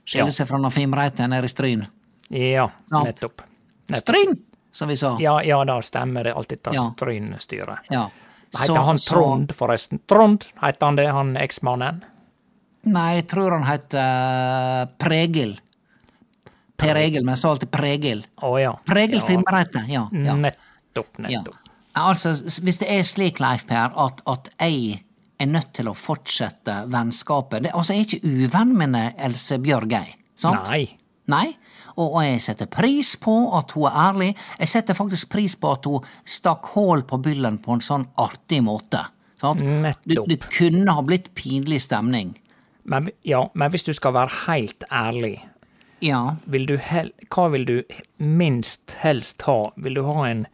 Skilte 0.07 0.29
Ja. 0.29 0.37
seg 0.37 0.47
fra 0.47 0.59
noen 0.61 0.71
Fimreite 0.71 1.27
nede 1.27 1.49
i 1.49 1.51
Stryn. 1.51 1.87
Ja, 2.29 2.69
Sant. 2.91 3.09
nettopp. 3.09 3.41
nettopp. 3.89 4.05
Stryn, 4.05 4.37
som 4.71 4.87
vi 4.93 4.95
sa. 4.99 5.17
Ja, 5.19 5.39
ja, 5.43 5.57
da 5.67 5.79
stemmer 5.83 6.23
det. 6.29 6.33
alltid 6.37 6.61
dette 6.61 6.75
Ja. 6.77 6.85
strynstyret. 6.95 7.89
Ja. 7.91 8.05
Heter 8.55 8.83
han 8.85 8.97
Trond, 9.03 9.51
forresten? 9.51 9.99
Trond, 10.07 10.45
heter 10.61 10.85
han 10.85 10.95
det, 10.95 11.07
han 11.11 11.33
eksmannen? 11.35 12.03
Nei, 12.87 13.15
jeg 13.17 13.27
tror 13.27 13.51
han 13.57 13.63
heter 13.67 13.99
eh, 13.99 14.85
Pregil. 15.01 15.57
Per 16.77 16.95
Egil, 16.99 17.23
men 17.25 17.33
jeg 17.35 17.41
sa 17.41 17.49
alltid 17.53 17.71
Pregil. 17.73 18.19
Å 18.45 18.51
ja. 18.61 18.73
Pregil 18.85 19.17
ja. 19.19 19.25
Fimreite, 19.25 19.81
ja. 19.89 20.03
ja. 20.13 20.35
Nettopp, 20.37 21.09
Ja. 21.23 21.39
nettopp. 21.39 21.55
Altså, 21.97 22.35
hvis 22.61 22.77
det 22.77 22.91
er 22.93 23.01
slik, 23.07 23.39
Leif 23.41 23.63
Per, 23.65 23.89
at, 23.97 24.21
at 24.29 24.51
jeg 24.61 24.99
er 25.41 25.49
nødt 25.49 25.71
til 25.73 25.89
å 25.89 25.95
fortsette 25.97 26.83
vennskapet 26.93 27.63
det, 27.65 27.71
Altså, 27.73 27.93
jeg 27.95 28.03
er 28.03 28.07
ikke 28.11 28.45
uvenn 28.45 28.75
med 28.77 28.97
Else 29.17 29.57
Bjørgei. 29.61 30.05
Sant? 30.37 30.69
Nei. 30.69 30.83
Nei. 31.27 31.47
Og, 31.97 32.13
og 32.13 32.21
jeg 32.23 32.41
setter 32.45 32.69
pris 32.71 33.15
på 33.19 33.33
at 33.57 33.73
hun 33.75 33.87
er 33.89 33.97
ærlig. 34.05 34.29
Jeg 34.61 34.69
setter 34.71 34.97
faktisk 34.97 35.29
pris 35.33 35.57
på 35.57 35.73
at 35.73 35.89
hun 35.89 36.05
stakk 36.29 36.69
hull 36.75 37.01
på 37.09 37.17
byllen 37.25 37.57
på 37.63 37.73
en 37.75 37.81
sånn 37.83 38.05
artig 38.21 38.61
måte. 38.63 39.01
Sant? 39.41 39.61
Nettopp. 39.61 40.29
det 40.29 40.39
kunne 40.53 40.93
ha 40.93 41.01
blitt 41.05 41.33
pinlig 41.37 41.81
stemning. 41.85 42.35
Men, 42.87 43.09
ja, 43.27 43.43
men 43.57 43.73
hvis 43.73 43.83
du 43.89 43.91
skal 43.97 44.13
være 44.15 44.33
helt 44.45 44.85
ærlig, 44.93 45.35
Ja. 45.99 46.35
vil 46.45 46.65
du 46.69 46.75
hel 46.77 47.11
hva 47.33 47.47
vil 47.49 47.65
du 47.65 47.77
minst 48.17 48.97
helst 49.01 49.41
ha? 49.47 49.71
Vil 49.75 49.97
du 49.97 50.03
ha 50.05 50.27
en 50.29 50.45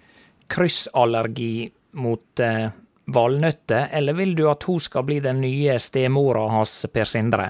kryssallergi 0.53 1.71
mot 1.99 2.39
eh, 2.39 2.69
valnøtter, 3.05 3.89
eller 3.91 4.13
vil 4.15 4.35
du 4.35 4.45
at 4.49 4.63
hun 4.63 4.79
skal 4.79 5.03
bli 5.03 5.19
den 5.19 5.41
nye 5.43 5.75
stemora 5.79 6.45
hans 6.53 6.85
Per 6.93 7.05
Sindre? 7.09 7.49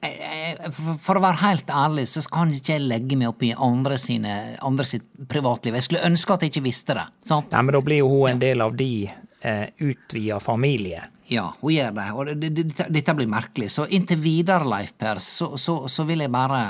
Eh, 0.00 0.70
For 0.72 0.96
for 1.02 1.18
å 1.18 1.22
være 1.24 1.40
helt 1.42 1.70
ærlig, 1.70 2.06
så 2.10 2.22
kan 2.32 2.52
ikke 2.54 2.76
jeg 2.76 2.86
legge 2.86 3.16
meg 3.18 3.30
opp 3.30 3.42
i 3.46 3.52
andre, 3.54 3.98
sine, 4.00 4.34
andre 4.64 4.86
sitt 4.88 5.06
privatliv. 5.30 5.74
Jeg 5.78 5.86
skulle 5.88 6.06
ønske 6.08 6.34
at 6.34 6.42
jeg 6.44 6.52
ikke 6.54 6.66
visste 6.66 6.96
det. 6.98 7.06
sant? 7.26 7.52
Nei, 7.52 7.62
men 7.66 7.76
da 7.76 7.82
blir 7.84 8.02
jo 8.02 8.08
hun 8.12 8.30
en 8.34 8.42
del 8.42 8.62
av 8.64 8.76
de 8.78 8.90
eh, 9.06 9.66
utvida 9.78 10.38
familie. 10.42 11.04
Ja, 11.28 11.48
hun 11.60 11.72
gjør 11.74 11.94
det, 11.96 12.06
og 12.14 12.26
det, 12.28 12.34
det, 12.54 12.66
dette- 12.70 12.88
dette 12.94 13.14
blir 13.18 13.26
merkelig. 13.30 13.70
Så 13.74 13.86
inntil 13.90 14.20
videre, 14.22 14.66
Leif 14.68 14.92
Per, 14.98 15.18
så, 15.18 15.56
så, 15.58 15.78
så 15.90 16.04
vil 16.06 16.22
jeg 16.22 16.30
bare 16.30 16.60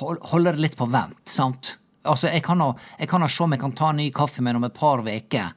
holde 0.00 0.52
det 0.52 0.60
litt 0.60 0.76
på 0.76 0.88
vent, 0.92 1.20
sant? 1.30 1.76
Altså, 2.04 2.28
jeg 2.32 2.42
kan 2.44 2.60
jo 2.60 2.70
jeg 2.98 3.08
kan 3.08 3.20
nå 3.20 3.28
se 3.28 3.42
om 3.44 3.52
jeg 3.52 3.60
kan 3.60 3.72
ta 3.76 3.90
en 3.92 3.98
ny 4.00 4.10
kaffe 4.16 4.40
med 4.44 4.56
om 4.56 4.64
et 4.68 4.74
par 4.76 5.02
veker, 5.04 5.50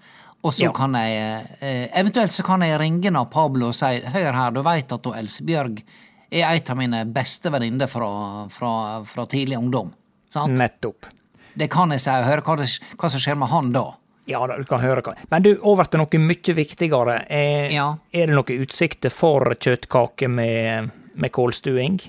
og 0.44 0.52
så 0.54 0.66
Ja. 0.68 0.72
kan 0.76 0.94
jeg 1.00 1.46
eh, 1.62 1.88
Eventuelt 2.00 2.32
så 2.36 2.44
kan 2.44 2.62
jeg 2.62 2.80
ringe 2.80 3.12
nå 3.16 3.26
Pablo 3.32 3.70
og 3.70 3.76
si 3.76 4.02
hør 4.12 4.34
her, 4.36 4.52
du 4.52 4.62
veit 4.62 4.92
at 4.92 5.06
Elsebjørg 5.08 5.80
Else 5.80 6.44
er 6.44 6.50
ei 6.50 6.62
av 6.68 6.78
mine 6.80 7.04
beste 7.06 7.52
venninner 7.54 7.88
fra, 7.88 8.48
fra, 8.50 9.04
fra 9.06 9.26
tidlig 9.30 9.56
ungdom. 9.60 9.92
Sant? 10.34 10.56
Nettopp. 10.58 11.06
Det 11.56 11.68
kan 11.70 11.92
jeg 11.94 12.02
si, 12.02 12.10
Hør 12.26 12.42
hva, 12.42 12.56
det, 12.58 12.68
hva 12.98 13.10
som 13.14 13.22
skjer 13.22 13.38
med 13.38 13.52
han 13.52 13.70
da. 13.76 13.84
Ja 14.30 14.40
da, 14.48 14.56
du 14.58 14.64
kan 14.64 14.80
høre 14.80 15.02
hva 15.04 15.14
Men 15.32 15.44
du, 15.44 15.54
over 15.68 15.84
til 15.92 16.00
noe 16.00 16.20
mye 16.24 16.54
viktigere. 16.56 17.26
Er, 17.28 17.70
Ja. 17.74 17.88
er 18.14 18.28
det 18.28 18.36
noen 18.38 18.62
utsikter 18.64 19.12
for 19.12 19.44
kjøttkake 19.56 20.30
med, 20.32 20.92
med 21.16 21.32
kålstuing? 21.32 22.00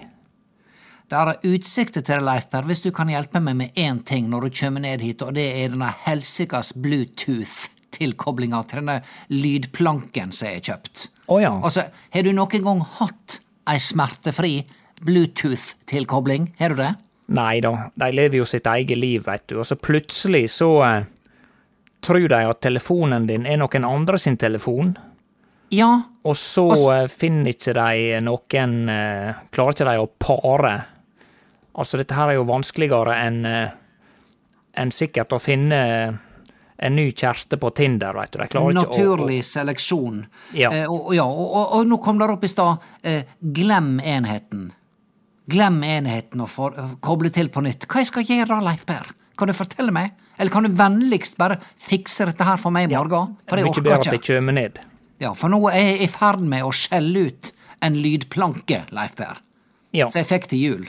Det 1.10 1.18
er 1.20 1.36
utsikter 1.44 2.00
til 2.02 2.16
det, 2.16 2.24
Leif 2.24 2.46
Per, 2.50 2.62
hvis 2.64 2.80
du 2.82 2.90
kan 2.94 3.10
hjelpe 3.12 3.40
meg 3.42 3.56
med 3.58 3.74
én 3.76 3.98
ting 4.06 4.28
når 4.30 4.46
du 4.46 4.54
kommer 4.60 4.80
ned 4.80 5.02
hit, 5.04 5.22
og 5.22 5.34
det 5.36 5.44
er 5.64 5.68
denne 5.74 5.90
helsikas 6.06 6.72
Bluetooth-tilkoblinga 6.80 8.62
til 8.70 8.80
denne 8.80 9.00
lydplanken 9.30 10.32
som 10.32 10.48
jeg 10.48 10.60
har 10.62 10.64
kjøpt. 10.70 11.08
Å 11.28 11.40
ja. 11.42 11.52
Altså, 11.60 11.84
har 12.14 12.22
du 12.26 12.32
noen 12.32 12.64
gang 12.64 12.80
hatt 12.98 13.38
ei 13.70 13.76
smertefri 13.80 14.54
Bluetooth-tilkobling? 15.04 16.52
Har 16.58 16.74
du 16.74 16.80
det? 16.82 16.94
Nei 17.34 17.60
da, 17.64 17.90
de 17.96 18.10
lever 18.12 18.40
jo 18.42 18.44
sitt 18.48 18.66
eget 18.68 18.98
liv, 19.00 19.22
veit 19.24 19.46
du, 19.48 19.58
og 19.60 19.66
så 19.68 19.76
plutselig 19.80 20.48
så 20.52 20.70
eh, 20.84 21.06
tror 22.04 22.28
de 22.28 22.40
at 22.48 22.60
telefonen 22.64 23.26
din 23.28 23.46
er 23.48 23.58
noen 23.60 23.84
andre 23.88 24.18
sin 24.20 24.36
telefon, 24.40 24.94
Ja, 25.74 25.88
og 26.22 26.36
så 26.38 26.66
Og 26.70 26.76
s- 26.76 26.88
eh, 26.92 27.06
finner 27.10 27.50
ikke 27.50 27.72
de 27.74 28.20
noen 28.22 28.74
eh, 28.92 29.34
Klarer 29.50 29.72
ikke 29.74 29.86
de 29.88 29.94
å 29.98 30.10
pare. 30.20 30.74
Altså, 31.74 31.96
dette 31.98 32.14
her 32.14 32.28
er 32.30 32.34
jo 32.38 32.44
vanskeligere 32.46 33.16
enn 33.24 33.40
en 34.76 34.90
sikkert 34.94 35.32
å 35.34 35.40
finne 35.42 35.80
en 36.78 36.96
ny 36.96 37.08
kjæreste 37.10 37.56
på 37.58 37.70
Tinder, 37.74 38.12
veit 38.14 38.30
du. 38.34 38.38
De 38.38 38.46
klarer 38.50 38.74
ikke 38.74 38.86
å- 38.86 38.92
naturlig 38.98 39.40
seleksjon. 39.46 40.24
Ja. 40.54 40.70
Eh, 40.70 40.86
og, 40.90 41.08
og 41.08 41.14
ja, 41.16 41.24
og, 41.24 41.50
og, 41.56 41.74
og 41.80 41.86
nå 41.90 41.98
kom 42.02 42.18
det 42.18 42.28
opp 42.30 42.44
i 42.44 42.48
stad 42.50 42.78
eh, 43.02 43.22
glem 43.40 43.96
enheten. 44.00 44.68
Glem 45.50 45.82
enheten 45.84 46.40
og 46.40 46.48
for, 46.48 46.70
koble 47.04 47.30
til 47.34 47.48
på 47.48 47.62
nytt. 47.62 47.86
Hva 47.86 48.00
jeg 48.04 48.06
skal 48.12 48.24
gjøre 48.24 48.48
da, 48.54 48.60
Leif 48.70 48.84
Per? 48.86 49.10
Kan 49.38 49.50
du 49.50 49.54
fortelle 49.56 49.92
meg? 49.94 50.12
Eller 50.38 50.50
kan 50.50 50.66
du 50.66 50.70
vennligst 50.74 51.36
bare 51.38 51.56
fikse 51.62 52.26
dette 52.26 52.44
her 52.46 52.58
for 52.60 52.74
meg 52.74 52.90
i 52.90 52.94
morgen? 52.96 53.36
For 53.50 53.58
jeg 53.60 53.70
orker 53.70 53.94
at 53.94 54.06
ikke. 54.06 54.16
det 54.16 54.26
kommer 54.26 54.52
ned. 54.56 54.78
Ja, 55.22 55.32
for 55.38 55.48
nå 55.52 55.60
er 55.70 55.78
jeg 55.92 56.00
i 56.06 56.10
ferd 56.10 56.42
med 56.42 56.64
å 56.66 56.72
skjelle 56.74 57.28
ut 57.28 57.52
en 57.84 57.94
lydplanke, 58.00 58.80
Leif 58.94 59.14
Per. 59.18 59.38
Ja, 59.94 60.08
Så 60.10 60.18
jeg 60.22 60.26
fikk 60.26 60.48
til 60.50 60.58
jul. 60.64 60.88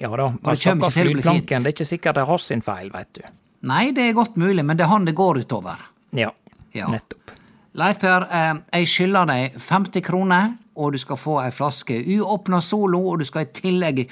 ja 0.00 0.08
da. 0.16 0.30
Men 0.42 0.56
stakkars 0.56 0.96
lydplanken, 0.96 1.62
det 1.62 1.66
er 1.66 1.74
ikke 1.76 1.88
sikkert 1.88 2.14
det 2.16 2.22
er 2.22 2.30
hans 2.30 2.46
sin 2.48 2.62
feil, 2.64 2.88
veit 2.94 3.12
du. 3.14 3.22
Nei, 3.68 3.90
det 3.92 4.08
er 4.08 4.14
godt 4.16 4.36
mulig, 4.40 4.64
men 4.64 4.76
det 4.78 4.84
er 4.86 4.88
han 4.94 5.04
det 5.04 5.14
går 5.14 5.42
utover. 5.44 5.76
Ja, 6.16 6.30
Ja. 6.72 6.86
nettopp. 6.88 7.30
Leif 7.74 7.98
Per, 8.00 8.22
eh, 8.30 8.54
jeg 8.80 8.86
skylder 8.88 9.26
deg 9.26 9.52
50 9.58 10.00
kroner, 10.02 10.56
og 10.76 10.92
du 10.92 10.98
skal 10.98 11.16
få 11.16 11.40
ei 11.44 11.50
flaske 11.50 12.00
uåpna 12.06 12.60
Solo, 12.62 12.98
og 13.10 13.18
du 13.18 13.24
skal 13.24 13.42
i 13.42 13.52
tillegg 13.52 14.08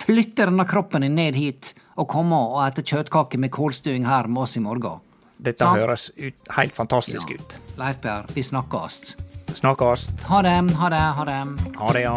flytte 0.00 0.44
denne 0.46 0.64
kroppen 0.66 1.00
din 1.02 1.14
ned 1.14 1.34
hit 1.34 1.72
og 2.00 2.08
komme 2.08 2.36
og 2.36 2.60
ete 2.66 2.82
kjøttkake 2.86 3.38
med 3.40 3.52
kålstuing 3.52 4.06
her 4.08 4.28
med 4.30 4.46
oss 4.46 4.56
i 4.56 4.62
morgen. 4.64 5.00
Dette 5.40 5.64
Sant? 5.64 5.78
høres 5.80 6.08
ut, 6.16 6.34
helt 6.56 6.74
fantastisk 6.76 7.30
Ja. 7.30 7.36
ut. 7.40 7.58
Leif 7.80 8.00
Per, 8.00 8.24
vi 8.34 8.42
snakkes. 8.44 9.14
Snakkes. 9.52 10.08
Ha 10.28 10.42
det, 10.42 10.56
ha 10.80 10.88
det, 10.92 11.04
ha 11.18 11.24
det. 11.24 11.40
Ha 11.76 11.92
det, 11.92 12.02
ja. 12.02 12.16